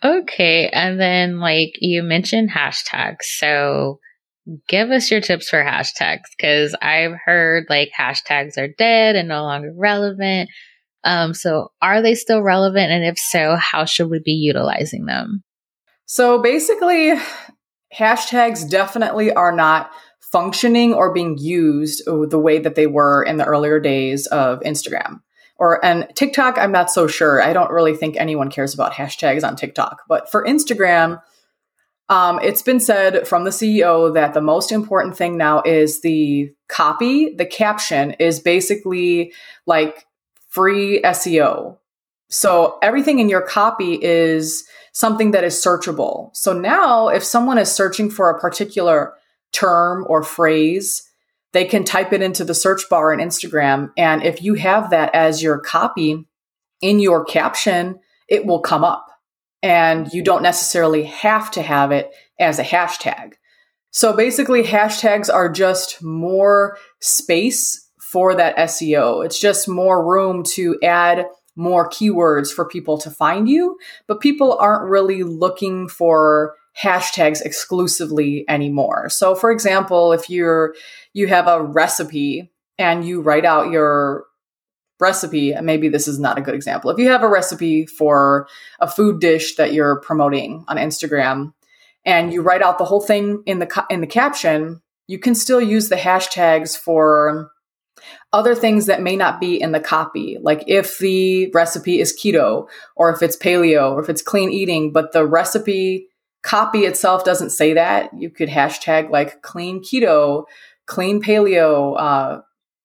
okay. 0.06 0.70
And 0.70 1.00
then, 1.00 1.40
like, 1.40 1.74
you 1.80 2.04
mentioned 2.04 2.52
hashtags. 2.52 3.24
So 3.24 4.00
give 4.68 4.92
us 4.92 5.10
your 5.10 5.22
tips 5.22 5.50
for 5.50 5.64
hashtags 5.64 6.24
because 6.38 6.76
I've 6.82 7.16
heard 7.26 7.66
like 7.70 7.90
hashtags 7.98 8.58
are 8.58 8.68
dead 8.68 9.16
and 9.16 9.28
no 9.28 9.44
longer 9.44 9.72
relevant. 9.76 10.50
Um, 11.04 11.34
so 11.34 11.70
are 11.82 12.02
they 12.02 12.16
still 12.16 12.42
relevant? 12.42 12.92
And 12.92 13.04
if 13.04 13.18
so, 13.18 13.56
how 13.56 13.86
should 13.86 14.10
we 14.10 14.22
be 14.24 14.34
utilizing 14.34 15.06
them? 15.06 15.44
So 16.06 16.42
basically, 16.42 17.14
hashtags 17.96 18.70
definitely 18.70 19.34
are 19.34 19.56
not 19.56 19.90
functioning 20.32 20.94
or 20.94 21.14
being 21.14 21.38
used 21.40 22.04
the 22.06 22.40
way 22.40 22.60
that 22.60 22.76
they 22.76 22.88
were 22.88 23.24
in 23.24 23.38
the 23.38 23.46
earlier 23.46 23.80
days 23.80 24.28
of 24.28 24.60
Instagram. 24.62 25.20
Or 25.58 25.84
and 25.84 26.08
TikTok, 26.16 26.58
I'm 26.58 26.72
not 26.72 26.92
so 26.92 27.08
sure. 27.08 27.42
I 27.42 27.54
don't 27.54 27.72
really 27.72 27.96
think 27.96 28.18
anyone 28.18 28.50
cares 28.50 28.74
about 28.74 28.94
hashtags 28.94 29.48
on 29.48 29.56
TikTok. 29.56 30.02
But 30.08 30.30
for 30.30 30.46
Instagram, 30.46 31.22
um, 32.10 32.40
it's 32.44 32.62
been 32.62 32.80
said 32.80 33.28
from 33.28 33.46
the 33.46 33.50
CEO 33.50 34.14
that 34.14 34.34
the 34.34 34.42
most 34.42 34.72
important 34.72 35.18
thing 35.18 35.38
now 35.38 35.62
is 35.66 36.02
the 36.02 36.52
copy. 36.68 37.34
The 37.34 37.46
caption 37.46 38.12
is 38.20 38.40
basically 38.40 39.34
like 39.66 40.06
free 40.50 41.02
SEO. 41.02 41.78
So 42.30 42.78
everything 42.82 43.20
in 43.20 43.30
your 43.30 43.42
copy 43.42 43.98
is 44.02 44.66
something 44.92 45.32
that 45.32 45.44
is 45.44 45.56
searchable. 45.56 46.36
So 46.36 46.54
now 46.54 47.08
if 47.08 47.24
someone 47.24 47.58
is 47.58 47.72
searching 47.72 48.10
for 48.10 48.30
a 48.30 48.40
particular 48.40 49.14
term 49.52 50.06
or 50.08 50.24
phrase, 50.24 51.10
they 51.56 51.64
can 51.64 51.86
type 51.86 52.12
it 52.12 52.22
into 52.22 52.44
the 52.44 52.54
search 52.54 52.90
bar 52.90 53.14
in 53.14 53.22
Instagram. 53.22 53.90
And 53.96 54.22
if 54.24 54.44
you 54.44 54.56
have 54.56 54.90
that 54.90 55.16
as 55.16 55.42
your 55.42 55.58
copy 55.58 56.28
in 56.82 57.00
your 57.00 57.24
caption, 57.24 58.00
it 58.28 58.46
will 58.46 58.60
come 58.60 58.84
up. 58.84 59.08
And 59.64 60.12
you 60.12 60.22
don't 60.22 60.44
necessarily 60.44 61.04
have 61.04 61.50
to 61.52 61.62
have 61.62 61.94
it 61.94 62.12
as 62.42 62.60
a 62.60 62.64
hashtag. 62.64 63.36
So 63.92 64.12
basically, 64.12 64.64
hashtags 64.64 65.34
are 65.34 65.50
just 65.50 66.04
more 66.04 66.78
space 67.00 67.90
for 68.00 68.36
that 68.36 68.58
SEO. 68.58 69.24
It's 69.24 69.40
just 69.40 69.70
more 69.70 70.06
room 70.06 70.44
to 70.56 70.78
add 70.84 71.26
more 71.56 71.90
keywords 71.90 72.52
for 72.52 72.68
people 72.68 72.98
to 72.98 73.10
find 73.10 73.48
you, 73.48 73.78
but 74.08 74.20
people 74.20 74.58
aren't 74.60 74.90
really 74.90 75.24
looking 75.24 75.88
for 75.88 76.56
hashtags 76.78 77.42
exclusively 77.42 78.44
anymore. 78.50 79.10
So 79.10 79.36
for 79.36 79.52
example, 79.52 80.12
if 80.12 80.30
you're 80.30 80.76
you 81.16 81.28
have 81.28 81.48
a 81.48 81.64
recipe 81.64 82.52
and 82.78 83.08
you 83.08 83.22
write 83.22 83.46
out 83.46 83.72
your 83.72 84.26
recipe, 85.00 85.54
and 85.54 85.66
maybe 85.66 85.88
this 85.88 86.10
is 86.10 86.20
not 86.20 86.38
a 86.38 86.42
good 86.42 86.54
example. 86.54 86.92
If 86.92 87.00
you 87.00 87.10
have 87.10 87.24
a 87.24 87.30
recipe 87.30 87.86
for 87.86 88.48
a 88.82 88.88
food 88.88 89.22
dish 89.22 89.56
that 89.56 89.72
you're 89.72 90.02
promoting 90.02 90.66
on 90.68 90.76
Instagram 90.76 91.54
and 92.04 92.34
you 92.34 92.42
write 92.42 92.62
out 92.62 92.78
the 92.78 92.86
whole 92.86 93.00
thing 93.00 93.44
in 93.46 93.60
the 93.60 93.86
in 93.90 94.02
the 94.02 94.08
caption, 94.08 94.82
you 95.08 95.18
can 95.18 95.36
still 95.36 95.62
use 95.62 95.88
the 95.88 95.96
hashtags 95.96 96.78
for 96.78 97.50
other 98.34 98.54
things 98.54 98.86
that 98.88 99.02
may 99.02 99.16
not 99.16 99.40
be 99.40 99.60
in 99.60 99.72
the 99.72 99.80
copy, 99.80 100.38
like 100.42 100.66
if 100.68 100.98
the 101.00 101.50
recipe 101.54 102.02
is 102.02 102.18
keto 102.22 102.68
or 102.98 103.10
if 103.10 103.22
it's 103.22 103.38
paleo 103.38 103.94
or 103.94 104.04
if 104.04 104.10
it's 104.10 104.22
clean 104.22 104.52
eating, 104.52 104.92
but 104.92 105.14
the 105.14 105.26
recipe 105.26 106.10
copy 106.44 106.86
itself 106.86 107.24
doesn't 107.24 107.50
say 107.50 107.74
that, 107.74 108.10
you 108.18 108.30
could 108.30 108.50
hashtag 108.50 109.10
like 109.10 109.42
clean 109.42 109.82
keto, 109.82 110.44
clean 110.86 111.22
paleo, 111.22 112.00
uh, 112.00 112.42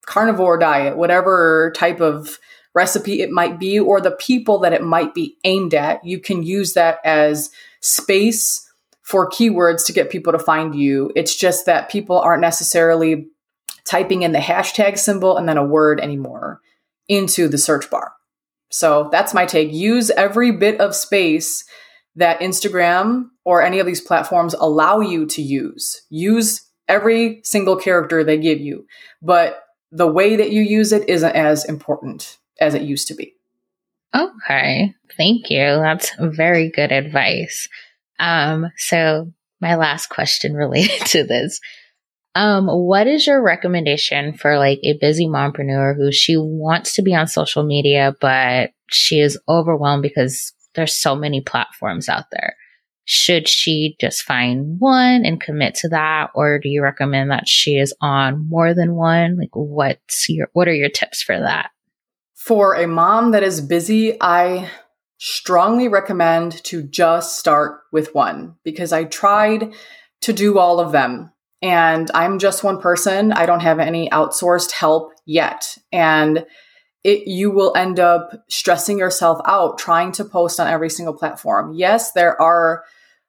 carnivore 0.07 0.59
diet, 0.59 0.97
whatever 0.97 1.73
type 1.77 2.01
of 2.01 2.39
recipe 2.75 3.21
it 3.21 3.31
might 3.31 3.59
be, 3.59 3.79
or 3.79 4.01
the 4.01 4.13
people 4.13 4.59
that 4.61 4.73
it 4.73 4.83
might 4.83 5.15
be 5.15 5.37
aimed 5.45 5.75
at. 5.75 6.05
You 6.05 6.21
can 6.21 6.43
use 6.43 6.75
that 6.75 6.99
as 7.05 7.51
space 7.81 8.67
for 9.03 9.29
keywords 9.29 9.85
to 9.87 9.93
get 9.93 10.11
people 10.11 10.33
to 10.33 10.39
find 10.39 10.75
you. 10.75 11.11
It's 11.17 11.37
just 11.37 11.67
that 11.67 11.91
people 11.91 12.19
aren't 12.19 12.43
necessarily 12.43 13.27
typing 13.85 14.23
in 14.23 14.33
the 14.33 14.39
hashtag 14.39 14.99
symbol 14.99 15.37
and 15.37 15.49
then 15.49 15.57
a 15.57 15.65
word 15.65 16.01
anymore 16.01 16.61
into 17.09 17.49
the 17.49 17.59
search 17.59 17.91
bar. 17.91 18.13
So 18.71 19.09
that's 19.11 19.35
my 19.35 19.47
take. 19.47 19.73
Use 19.73 20.11
every 20.11 20.53
bit 20.53 20.81
of 20.81 20.95
space 20.95 21.65
that 22.15 22.41
Instagram 22.41 23.31
or 23.45 23.63
any 23.63 23.81
of 23.81 23.87
these 23.87 24.01
platforms 24.01 24.55
allow 24.55 25.01
you 25.01 25.27
to 25.27 25.43
use. 25.43 26.03
Use 26.09 26.63
every 26.91 27.41
single 27.45 27.77
character 27.77 28.25
they 28.25 28.37
give 28.37 28.61
you, 28.61 28.87
but 29.23 29.63
the 29.93 30.07
way 30.07 30.37
that 30.37 30.51
you 30.51 30.63
use 30.63 30.93
it 30.93 31.09
isn't 31.09 31.35
as 31.35 31.65
important 31.65 32.39
as 32.61 32.75
it 32.75 32.83
used 32.83 33.09
to 33.09 33.15
be. 33.15 33.35
Okay. 34.15 34.95
Thank 35.17 35.51
you. 35.51 35.61
That's 35.61 36.13
very 36.19 36.71
good 36.71 36.93
advice. 36.93 37.69
Um, 38.19 38.71
so 38.77 39.33
my 39.61 39.77
last 39.77 40.09
question 40.09 40.55
related 40.65 41.07
to 41.07 41.25
this. 41.25 41.61
Um, 42.35 42.69
what 42.69 43.07
is 43.07 43.27
your 43.27 43.43
recommendation 43.43 44.35
for 44.35 44.57
like 44.57 44.79
a 44.85 44.99
busy 45.01 45.27
mompreneur 45.27 45.97
who 45.97 46.13
she 46.13 46.37
wants 46.37 46.95
to 46.95 47.03
be 47.03 47.15
on 47.15 47.27
social 47.27 47.65
media, 47.65 48.15
but 48.21 48.71
she 48.89 49.21
is 49.21 49.39
overwhelmed 49.49 50.03
because 50.03 50.53
there's 50.75 50.95
so 50.95 51.17
many 51.17 51.41
platforms 51.41 52.09
out 52.09 52.27
there? 52.31 52.55
Should 53.05 53.49
she 53.49 53.97
just 54.01 54.23
find 54.23 54.79
one 54.79 55.25
and 55.25 55.41
commit 55.41 55.75
to 55.77 55.89
that? 55.89 56.31
Or 56.35 56.59
do 56.59 56.69
you 56.69 56.83
recommend 56.83 57.31
that 57.31 57.49
she 57.49 57.77
is 57.77 57.95
on 58.01 58.49
more 58.49 58.75
than 58.75 58.95
one? 58.95 59.37
Like 59.37 59.55
what's 59.55 60.29
your, 60.29 60.49
what 60.53 60.69
are 60.69 60.75
your 60.75 60.91
tips 60.91 61.23
for 61.23 61.39
that? 61.39 61.71
For 62.35 62.75
a 62.75 62.87
mom 62.87 63.33
that 63.33 63.43
is 63.43 63.61
busy, 63.61 64.17
I 64.21 64.71
strongly 65.19 65.89
recommend 65.89 66.65
to 66.65 66.83
just 66.83 67.39
start 67.39 67.81
with 67.93 68.15
one 68.15 68.57
because 68.65 68.93
I 68.93 69.05
tried 69.05 69.75
to 70.23 70.33
do 70.33 70.59
all 70.59 70.81
of 70.81 70.93
them 70.93 71.33
and 71.63 72.11
I'm 72.15 72.39
just 72.39 72.65
one 72.65 72.81
person. 72.81 73.33
I 73.33 73.47
don't 73.47 73.61
have 73.61 73.79
any 73.79 74.09
outsourced 74.11 74.73
help 74.73 75.13
yet. 75.27 75.77
And 75.93 76.47
it, 77.03 77.27
you 77.27 77.51
will 77.51 77.75
end 77.77 77.99
up 77.99 78.45
stressing 78.49 78.99
yourself 78.99 79.41
out 79.47 79.79
trying 79.79 80.13
to 80.13 80.25
post 80.25 80.61
on 80.61 80.67
every 80.67 80.91
single 80.91 81.15
platform. 81.15 81.73
Yes, 81.75 82.13
there 82.13 82.41
are 82.41 82.85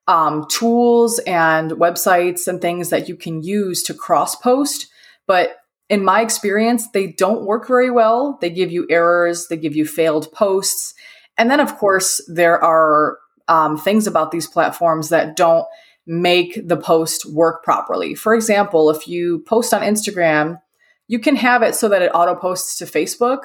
um, 0.08 0.46
tools 0.50 1.20
and 1.20 1.72
websites 1.72 2.48
and 2.48 2.60
things 2.60 2.90
that 2.90 3.08
you 3.08 3.16
can 3.16 3.44
use 3.44 3.84
to 3.84 3.94
cross 3.94 4.36
post, 4.36 4.88
but 5.26 5.58
in 5.90 6.06
my 6.06 6.22
experience, 6.22 6.88
they 6.90 7.08
don't 7.08 7.46
work 7.46 7.68
very 7.68 7.92
well. 7.92 8.38
They 8.40 8.50
give 8.50 8.72
you 8.72 8.88
errors, 8.90 9.48
they 9.48 9.58
give 9.58 9.76
you 9.76 9.86
failed 9.86 10.32
posts. 10.32 10.94
And 11.38 11.52
then, 11.52 11.60
of 11.60 11.78
course, 11.78 12.22
there 12.28 12.64
are 12.64 13.18
um, 13.50 13.78
things 13.78 14.08
about 14.08 14.32
these 14.32 14.48
platforms 14.48 15.10
that 15.10 15.36
don't 15.36 15.66
make 16.08 16.66
the 16.66 16.78
post 16.78 17.26
work 17.26 17.64
properly. 17.64 18.16
For 18.16 18.34
example, 18.34 18.90
if 18.90 19.08
you 19.08 19.40
post 19.48 19.74
on 19.74 19.82
Instagram, 19.82 20.62
you 21.08 21.20
can 21.20 21.36
have 21.36 21.62
it 21.62 21.76
so 21.76 21.90
that 21.90 22.02
it 22.02 22.12
auto 22.14 22.36
posts 22.36 22.78
to 22.78 22.86
Facebook, 22.86 23.42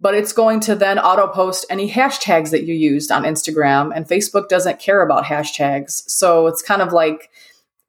but 0.00 0.14
it's 0.14 0.32
going 0.32 0.60
to 0.60 0.74
then 0.74 0.98
auto 0.98 1.26
post 1.26 1.66
any 1.68 1.90
hashtags 1.90 2.50
that 2.50 2.64
you 2.64 2.74
used 2.74 3.10
on 3.10 3.24
Instagram, 3.24 3.92
and 3.94 4.08
Facebook 4.08 4.48
doesn't 4.48 4.80
care 4.80 5.02
about 5.02 5.24
hashtags. 5.24 6.02
So 6.08 6.46
it's 6.46 6.62
kind 6.62 6.80
of 6.80 6.92
like 6.92 7.30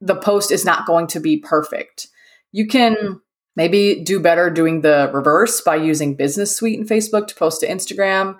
the 0.00 0.16
post 0.16 0.50
is 0.50 0.64
not 0.64 0.86
going 0.86 1.06
to 1.08 1.20
be 1.20 1.38
perfect. 1.38 2.08
You 2.50 2.66
can 2.66 3.20
maybe 3.56 4.02
do 4.02 4.20
better 4.20 4.50
doing 4.50 4.80
the 4.80 5.10
reverse 5.12 5.60
by 5.60 5.76
using 5.76 6.16
Business 6.16 6.54
Suite 6.54 6.78
in 6.78 6.86
Facebook 6.86 7.28
to 7.28 7.34
post 7.34 7.60
to 7.60 7.68
Instagram. 7.68 8.36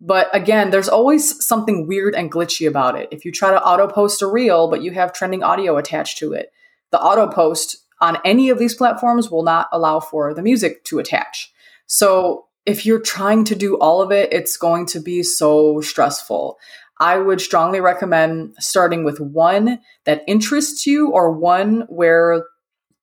But 0.00 0.34
again, 0.34 0.70
there's 0.70 0.88
always 0.88 1.44
something 1.44 1.86
weird 1.86 2.14
and 2.14 2.30
glitchy 2.30 2.68
about 2.68 2.98
it. 2.98 3.08
If 3.10 3.24
you 3.24 3.32
try 3.32 3.50
to 3.50 3.62
auto 3.62 3.86
post 3.86 4.22
a 4.22 4.26
reel, 4.26 4.68
but 4.68 4.82
you 4.82 4.90
have 4.92 5.12
trending 5.12 5.42
audio 5.42 5.76
attached 5.76 6.18
to 6.18 6.32
it, 6.32 6.50
the 6.90 7.00
auto 7.00 7.26
post 7.26 7.78
on 8.00 8.18
any 8.24 8.50
of 8.50 8.58
these 8.58 8.74
platforms 8.74 9.30
will 9.30 9.44
not 9.44 9.68
allow 9.72 10.00
for 10.00 10.34
the 10.34 10.42
music 10.42 10.84
to 10.84 10.98
attach. 10.98 11.52
So 11.86 12.46
if 12.66 12.86
you're 12.86 13.00
trying 13.00 13.44
to 13.44 13.54
do 13.54 13.76
all 13.78 14.00
of 14.00 14.10
it, 14.10 14.32
it's 14.32 14.56
going 14.56 14.86
to 14.86 15.00
be 15.00 15.22
so 15.22 15.80
stressful. 15.80 16.58
I 17.00 17.18
would 17.18 17.40
strongly 17.40 17.80
recommend 17.80 18.54
starting 18.58 19.04
with 19.04 19.20
one 19.20 19.80
that 20.04 20.22
interests 20.26 20.86
you 20.86 21.10
or 21.10 21.32
one 21.32 21.82
where 21.88 22.44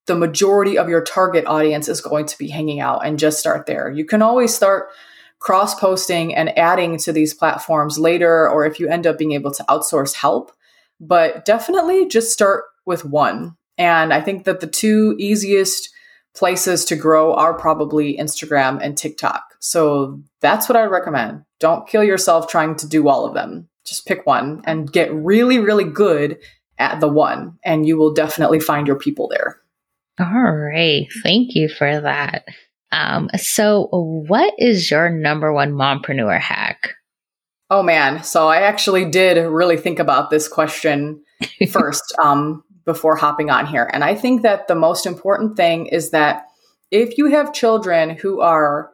the 0.06 0.16
majority 0.16 0.78
of 0.78 0.88
your 0.88 1.02
target 1.02 1.46
audience 1.46 1.88
is 1.88 2.00
going 2.00 2.26
to 2.26 2.38
be 2.38 2.48
hanging 2.48 2.80
out 2.80 3.06
and 3.06 3.18
just 3.18 3.38
start 3.38 3.66
there. 3.66 3.90
You 3.90 4.04
can 4.04 4.22
always 4.22 4.54
start 4.54 4.88
cross 5.38 5.78
posting 5.78 6.34
and 6.34 6.56
adding 6.58 6.98
to 6.98 7.12
these 7.12 7.34
platforms 7.34 7.98
later, 7.98 8.48
or 8.48 8.64
if 8.64 8.80
you 8.80 8.88
end 8.88 9.06
up 9.06 9.18
being 9.18 9.32
able 9.32 9.52
to 9.52 9.64
outsource 9.64 10.14
help. 10.14 10.52
But 11.00 11.44
definitely 11.44 12.08
just 12.08 12.32
start 12.32 12.64
with 12.86 13.04
one. 13.04 13.56
And 13.78 14.12
I 14.12 14.20
think 14.20 14.44
that 14.44 14.60
the 14.60 14.66
two 14.66 15.16
easiest 15.18 15.90
places 16.34 16.84
to 16.86 16.96
grow 16.96 17.34
are 17.34 17.54
probably 17.54 18.16
Instagram 18.16 18.78
and 18.82 18.96
TikTok. 18.96 19.44
So 19.60 20.20
that's 20.40 20.68
what 20.68 20.76
I 20.76 20.84
recommend. 20.84 21.44
Don't 21.60 21.88
kill 21.88 22.04
yourself 22.04 22.48
trying 22.48 22.76
to 22.76 22.88
do 22.88 23.08
all 23.08 23.26
of 23.26 23.34
them. 23.34 23.68
Just 23.84 24.06
pick 24.06 24.26
one 24.26 24.62
and 24.64 24.90
get 24.90 25.12
really, 25.12 25.58
really 25.58 25.84
good 25.84 26.38
at 26.78 27.00
the 27.00 27.08
one, 27.08 27.58
and 27.64 27.86
you 27.86 27.96
will 27.96 28.12
definitely 28.12 28.60
find 28.60 28.86
your 28.86 28.98
people 28.98 29.28
there. 29.28 29.60
All 30.18 30.52
right. 30.52 31.06
Thank 31.22 31.54
you 31.54 31.68
for 31.68 32.00
that. 32.00 32.44
Um, 32.92 33.30
so, 33.36 33.88
what 33.90 34.54
is 34.58 34.90
your 34.90 35.08
number 35.08 35.52
one 35.52 35.72
mompreneur 35.72 36.38
hack? 36.38 36.94
Oh 37.70 37.82
man, 37.82 38.22
so 38.22 38.48
I 38.48 38.58
actually 38.60 39.10
did 39.10 39.38
really 39.38 39.78
think 39.78 39.98
about 39.98 40.28
this 40.28 40.46
question 40.46 41.22
first 41.70 42.14
um, 42.22 42.62
before 42.84 43.16
hopping 43.16 43.50
on 43.50 43.66
here, 43.66 43.88
and 43.92 44.04
I 44.04 44.14
think 44.14 44.42
that 44.42 44.68
the 44.68 44.74
most 44.74 45.06
important 45.06 45.56
thing 45.56 45.86
is 45.86 46.10
that 46.10 46.46
if 46.90 47.16
you 47.16 47.26
have 47.26 47.52
children 47.52 48.10
who 48.10 48.40
are 48.40 48.90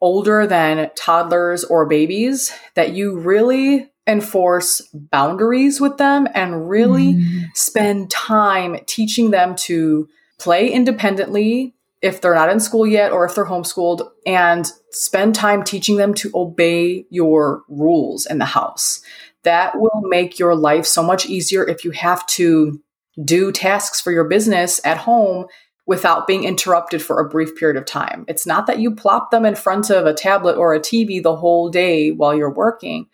older 0.00 0.46
than 0.46 0.90
toddlers 0.96 1.64
or 1.64 1.86
babies, 1.86 2.52
that 2.74 2.92
you 2.92 3.18
really 3.18 3.90
enforce 4.06 4.80
boundaries 4.92 5.80
with 5.80 5.96
them 5.96 6.28
and 6.34 6.68
really 6.68 7.14
mm. 7.14 7.44
spend 7.54 8.10
time 8.10 8.78
teaching 8.86 9.30
them 9.30 9.56
to 9.56 10.08
play 10.38 10.70
independently 10.70 11.74
if 12.02 12.20
they're 12.20 12.34
not 12.34 12.50
in 12.50 12.60
school 12.60 12.86
yet 12.86 13.10
or 13.10 13.24
if 13.24 13.34
they're 13.34 13.46
homeschooled 13.46 14.08
and 14.26 14.70
spend 14.90 15.34
time 15.34 15.64
teaching 15.64 15.96
them 15.96 16.14
to 16.14 16.30
obey 16.34 17.04
your 17.10 17.62
rules 17.68 18.26
in 18.26 18.38
the 18.38 18.44
house. 18.44 19.00
That 19.42 19.78
will 19.78 20.02
make 20.02 20.38
your 20.38 20.54
life 20.54 20.86
so 20.86 21.02
much 21.02 21.26
easier 21.26 21.66
if 21.66 21.84
you 21.84 21.90
have 21.92 22.24
to 22.26 22.80
do 23.22 23.50
tasks 23.52 24.00
for 24.00 24.12
your 24.12 24.24
business 24.24 24.80
at 24.84 24.98
home 24.98 25.46
without 25.86 26.26
being 26.26 26.44
interrupted 26.44 27.00
for 27.00 27.20
a 27.20 27.28
brief 27.28 27.56
period 27.56 27.76
of 27.76 27.86
time. 27.86 28.24
It's 28.28 28.46
not 28.46 28.66
that 28.66 28.80
you 28.80 28.94
plop 28.94 29.30
them 29.30 29.44
in 29.44 29.54
front 29.54 29.88
of 29.88 30.04
a 30.04 30.14
tablet 30.14 30.56
or 30.56 30.74
a 30.74 30.80
TV 30.80 31.22
the 31.22 31.36
whole 31.36 31.68
day 31.68 32.10
while 32.10 32.34
you're 32.34 32.52
working, 32.52 33.06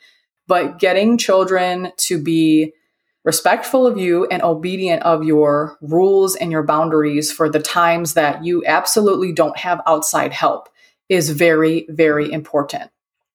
but 0.47 0.79
getting 0.79 1.19
children 1.19 1.93
to 1.99 2.21
be 2.21 2.73
respectful 3.25 3.87
of 3.87 3.99
you 3.99 4.27
and 4.27 4.43
obedient 4.43 5.03
of 5.03 5.23
your 5.23 5.77
rules 5.81 6.35
and 6.35 6.51
your 6.51 6.63
boundaries 6.63 7.31
for 7.31 7.49
the 7.49 7.61
times 7.61 8.15
that 8.15 8.45
you 8.45 8.65
absolutely 8.67 9.33
don't 9.33 9.57
have 9.59 9.81
outside 9.87 10.33
help 10.33 10.69
is 11.09 11.31
very 11.31 11.87
very 11.89 12.33
important 12.33 12.91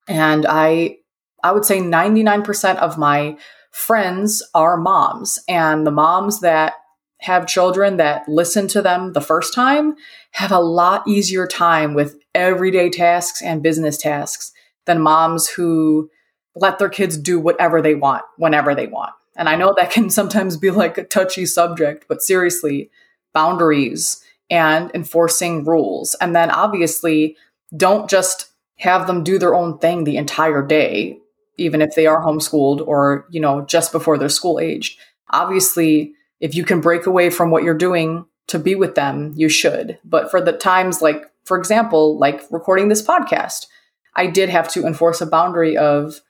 and 0.08 0.46
i 0.46 0.98
i 1.44 1.52
would 1.52 1.64
say 1.64 1.80
99% 1.80 2.76
of 2.78 2.98
my 2.98 3.38
friends 3.78 4.44
are 4.54 4.78
moms 4.78 5.40
and 5.48 5.86
the 5.86 5.92
moms 5.92 6.42
that 6.42 6.74
have 7.22 7.48
children 7.48 7.98
that 7.98 8.28
listen 8.28 8.68
to 8.68 8.82
them 8.82 9.14
the 9.14 9.22
first 9.22 9.54
time 9.54 9.96
have 10.32 10.52
a 10.52 10.60
lot 10.60 11.08
easier 11.08 11.48
time 11.48 11.94
with 11.94 12.18
everyday 12.36 12.90
tasks 12.90 13.42
and 13.42 13.64
business 13.64 13.98
tasks 13.98 14.52
than 14.86 15.02
moms 15.02 15.48
who 15.48 16.10
let 16.56 16.80
their 16.80 16.90
kids 16.90 17.18
do 17.18 17.40
whatever 17.40 17.82
they 17.82 17.96
want 17.96 18.24
whenever 18.38 18.76
they 18.76 18.88
want 18.88 19.14
and 19.38 19.48
I 19.48 19.56
know 19.56 19.74
that 19.78 19.92
can 19.92 20.10
sometimes 20.10 20.58
be 20.58 20.72
like 20.72 20.98
a 20.98 21.04
touchy 21.04 21.46
subject, 21.46 22.06
but 22.10 22.22
seriously, 22.22 22.90
boundaries 23.34 24.24
and 24.50 24.92
enforcing 24.94 25.64
rules. 25.64 26.16
And 26.20 26.36
then 26.36 26.50
obviously, 26.50 27.38
don't 27.76 28.10
just 28.10 28.50
have 28.80 29.08
them 29.08 29.24
do 29.24 29.38
their 29.38 29.56
own 29.56 29.78
thing 29.78 30.04
the 30.04 30.18
entire 30.18 30.66
day, 30.66 31.20
even 31.58 31.82
if 31.82 31.96
they 31.96 32.06
are 32.06 32.24
homeschooled 32.24 32.86
or, 32.86 33.26
you 33.30 33.40
know, 33.40 33.62
just 33.66 33.92
before 33.92 34.18
they're 34.18 34.30
school 34.30 34.60
aged. 34.60 35.00
Obviously, 35.32 36.14
if 36.40 36.56
you 36.56 36.64
can 36.64 36.82
break 36.82 37.06
away 37.06 37.30
from 37.30 37.52
what 37.52 37.64
you're 37.64 37.74
doing 37.74 38.26
to 38.48 38.60
be 38.60 38.76
with 38.76 38.96
them, 38.96 39.34
you 39.36 39.50
should. 39.50 39.98
But 40.06 40.32
for 40.32 40.40
the 40.40 40.54
times 40.54 41.02
like, 41.02 41.26
for 41.46 41.58
example, 41.58 42.18
like 42.18 42.44
recording 42.52 42.88
this 42.90 43.06
podcast, 43.06 43.68
I 44.16 44.28
did 44.28 44.50
have 44.50 44.68
to 44.70 44.86
enforce 44.86 45.22
a 45.22 45.26
boundary 45.26 45.78
of 45.78 46.22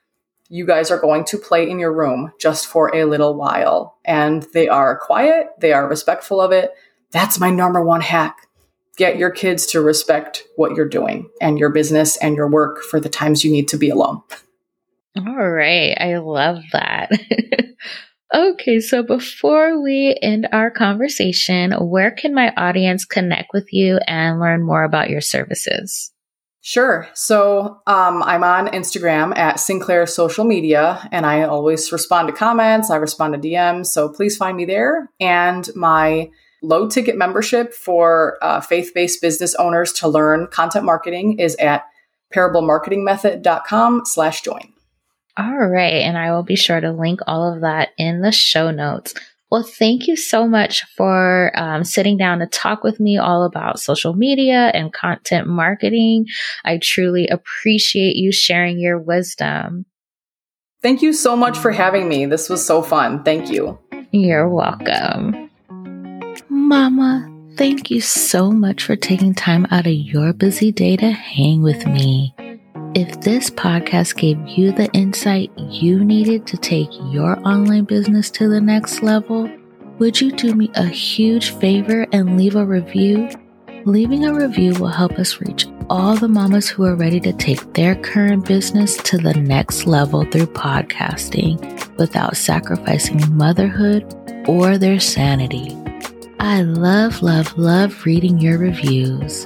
you 0.50 0.66
guys 0.66 0.92
are 0.92 1.00
going 1.00 1.26
to 1.26 1.38
play 1.38 1.70
in 1.70 1.80
your 1.80 1.94
room 1.94 2.32
just 2.40 2.68
for 2.68 2.96
a 2.96 3.06
little 3.06 3.36
while. 3.36 3.98
And 4.06 4.46
they 4.54 4.68
are 4.68 4.98
quiet, 4.98 5.48
they 5.60 5.74
are 5.74 5.88
respectful 5.88 6.40
of 6.40 6.52
it. 6.52 6.72
That's 7.12 7.40
my 7.40 7.50
number 7.50 7.84
one 7.84 8.02
hack. 8.02 8.48
Get 8.98 9.18
your 9.18 9.30
kids 9.30 9.68
to 9.68 9.82
respect 9.82 10.44
what 10.56 10.76
you're 10.76 10.88
doing 10.88 11.30
and 11.40 11.60
your 11.60 11.70
business 11.70 12.18
and 12.18 12.36
your 12.36 12.50
work 12.50 12.82
for 12.82 13.00
the 13.00 13.10
times 13.10 13.44
you 13.44 13.52
need 13.52 13.68
to 13.70 13.78
be 13.78 13.90
alone. 13.90 14.22
All 15.18 15.50
right. 15.50 15.96
I 16.00 16.18
love 16.18 16.60
that. 16.74 17.12
okay. 18.36 18.80
So 18.80 19.04
before 19.04 19.82
we 19.82 20.18
end 20.22 20.48
our 20.52 20.70
conversation, 20.70 21.72
where 21.72 22.12
can 22.12 22.34
my 22.34 22.54
audience 22.56 23.06
connect 23.06 23.52
with 23.54 23.72
you 23.72 24.00
and 24.08 24.40
learn 24.40 24.66
more 24.66 24.84
about 24.84 25.10
your 25.10 25.22
services? 25.22 26.12
Sure. 26.62 27.08
So 27.14 27.80
um, 27.88 28.22
I'm 28.24 28.44
on 28.44 28.68
Instagram 28.68 29.36
at 29.38 29.58
Sinclair 29.58 30.06
Social 30.06 30.44
Media, 30.44 31.08
and 31.14 31.26
I 31.26 31.44
always 31.44 31.94
respond 31.94 32.28
to 32.28 32.34
comments. 32.34 32.90
I 32.90 32.98
respond 32.98 33.34
to 33.34 33.40
DMs. 33.40 33.86
So 33.86 34.10
please 34.10 34.36
find 34.36 34.58
me 34.58 34.66
there. 34.66 35.10
And 35.20 35.70
my 35.76 36.30
low 36.62 36.90
ticket 36.90 37.16
membership 37.16 37.74
for 37.74 38.38
uh, 38.42 38.60
faith 38.60 38.92
based 38.94 39.22
business 39.22 39.56
owners 39.56 39.94
to 39.94 40.10
learn 40.10 40.48
content 40.48 40.84
marketing 40.84 41.40
is 41.40 41.56
at 41.56 41.86
parablemarketingmethod.com 42.36 44.02
slash 44.06 44.42
join. 44.42 44.74
All 45.38 45.68
right. 45.68 46.02
And 46.02 46.18
I 46.18 46.32
will 46.32 46.44
be 46.44 46.56
sure 46.56 46.80
to 46.80 46.92
link 46.92 47.20
all 47.28 47.54
of 47.54 47.62
that 47.62 47.90
in 47.98 48.22
the 48.22 48.32
show 48.32 48.72
notes. 48.72 49.14
Well, 49.50 49.64
thank 49.64 50.08
you 50.08 50.18
so 50.18 50.46
much 50.46 50.84
for 50.96 51.58
um, 51.58 51.86
sitting 51.86 52.18
down 52.18 52.40
to 52.40 52.48
talk 52.48 52.84
with 52.84 53.00
me 53.00 53.18
all 53.18 53.46
about 53.46 53.80
social 53.80 54.14
media 54.14 54.72
and 54.74 54.92
content 54.92 55.48
marketing. 55.48 56.26
I 56.66 56.80
truly 56.82 57.28
appreciate 57.28 58.18
you 58.18 58.34
sharing 58.34 58.78
your 58.80 59.00
wisdom. 59.00 59.86
Thank 60.82 61.02
you 61.02 61.14
so 61.14 61.36
much 61.36 61.58
for 61.58 61.72
having 61.72 62.10
me. 62.10 62.26
This 62.26 62.50
was 62.50 62.66
so 62.66 62.82
fun. 62.82 63.24
Thank 63.24 63.50
you. 63.50 63.80
You're 64.12 64.50
welcome. 64.50 65.50
Mama, 66.50 67.32
thank 67.56 67.90
you 67.90 68.02
so 68.02 68.52
much 68.52 68.84
for 68.84 68.96
taking 68.96 69.34
time 69.34 69.66
out 69.72 69.88
of 69.88 69.94
your 69.94 70.34
busy 70.34 70.72
day 70.72 70.98
to 70.98 71.12
hang 71.12 71.62
with 71.62 71.88
me. 71.88 72.36
If 72.98 73.22
this 73.22 73.52
podcast 73.52 74.16
gave 74.16 74.40
you 74.48 74.72
the 74.72 74.92
insight 74.92 75.52
you 75.56 76.04
needed 76.04 76.48
to 76.48 76.58
take 76.58 76.90
your 77.12 77.38
online 77.48 77.84
business 77.84 78.32
to 78.32 78.50
the 78.50 78.60
next 78.60 79.04
level, 79.04 79.48
would 80.00 80.20
you 80.20 80.32
do 80.32 80.56
me 80.56 80.72
a 80.74 80.88
huge 80.88 81.52
favor 81.52 82.08
and 82.12 82.40
leave 82.40 82.56
a 82.56 82.66
review? 82.66 83.30
Leaving 83.86 84.26
a 84.26 84.34
review 84.34 84.74
will 84.80 84.88
help 84.88 85.12
us 85.20 85.40
reach 85.40 85.68
all 85.92 86.16
the 86.16 86.28
mamas 86.28 86.68
who 86.68 86.86
are 86.86 86.96
ready 86.96 87.20
to 87.20 87.34
take 87.34 87.76
their 87.76 87.94
current 87.94 88.48
business 88.48 88.98
to 89.04 89.20
the 89.20 89.36
next 89.36 89.86
level 89.86 90.26
through 90.32 90.48
podcasting 90.48 91.62
without 92.00 92.36
sacrificing 92.36 93.22
motherhood 93.38 94.12
or 94.48 94.80
their 94.80 95.00
sanity. 95.00 95.78
I 96.40 96.64
love, 96.64 97.22
love, 97.22 97.56
love 97.60 98.08
reading 98.08 98.40
your 98.40 98.58
reviews. 98.58 99.46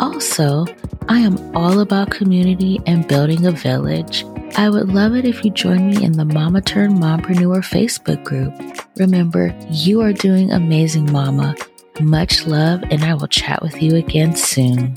Also, 0.00 0.64
I 1.10 1.18
am 1.18 1.54
all 1.54 1.80
about 1.80 2.10
community 2.10 2.80
and 2.86 3.06
building 3.06 3.44
a 3.44 3.52
village. 3.52 4.24
I 4.56 4.70
would 4.70 4.88
love 4.88 5.14
it 5.14 5.26
if 5.26 5.44
you 5.44 5.50
join 5.50 5.88
me 5.88 6.02
in 6.02 6.12
the 6.12 6.24
Mama 6.24 6.62
Turned 6.62 6.94
Mompreneur 6.94 7.60
Facebook 7.60 8.24
group. 8.24 8.54
Remember, 8.96 9.54
you 9.70 10.00
are 10.00 10.14
doing 10.14 10.50
amazing, 10.52 11.12
Mama. 11.12 11.54
Much 12.00 12.46
love, 12.46 12.82
and 12.84 13.04
I 13.04 13.12
will 13.12 13.28
chat 13.28 13.60
with 13.60 13.82
you 13.82 13.94
again 13.96 14.34
soon. 14.34 14.96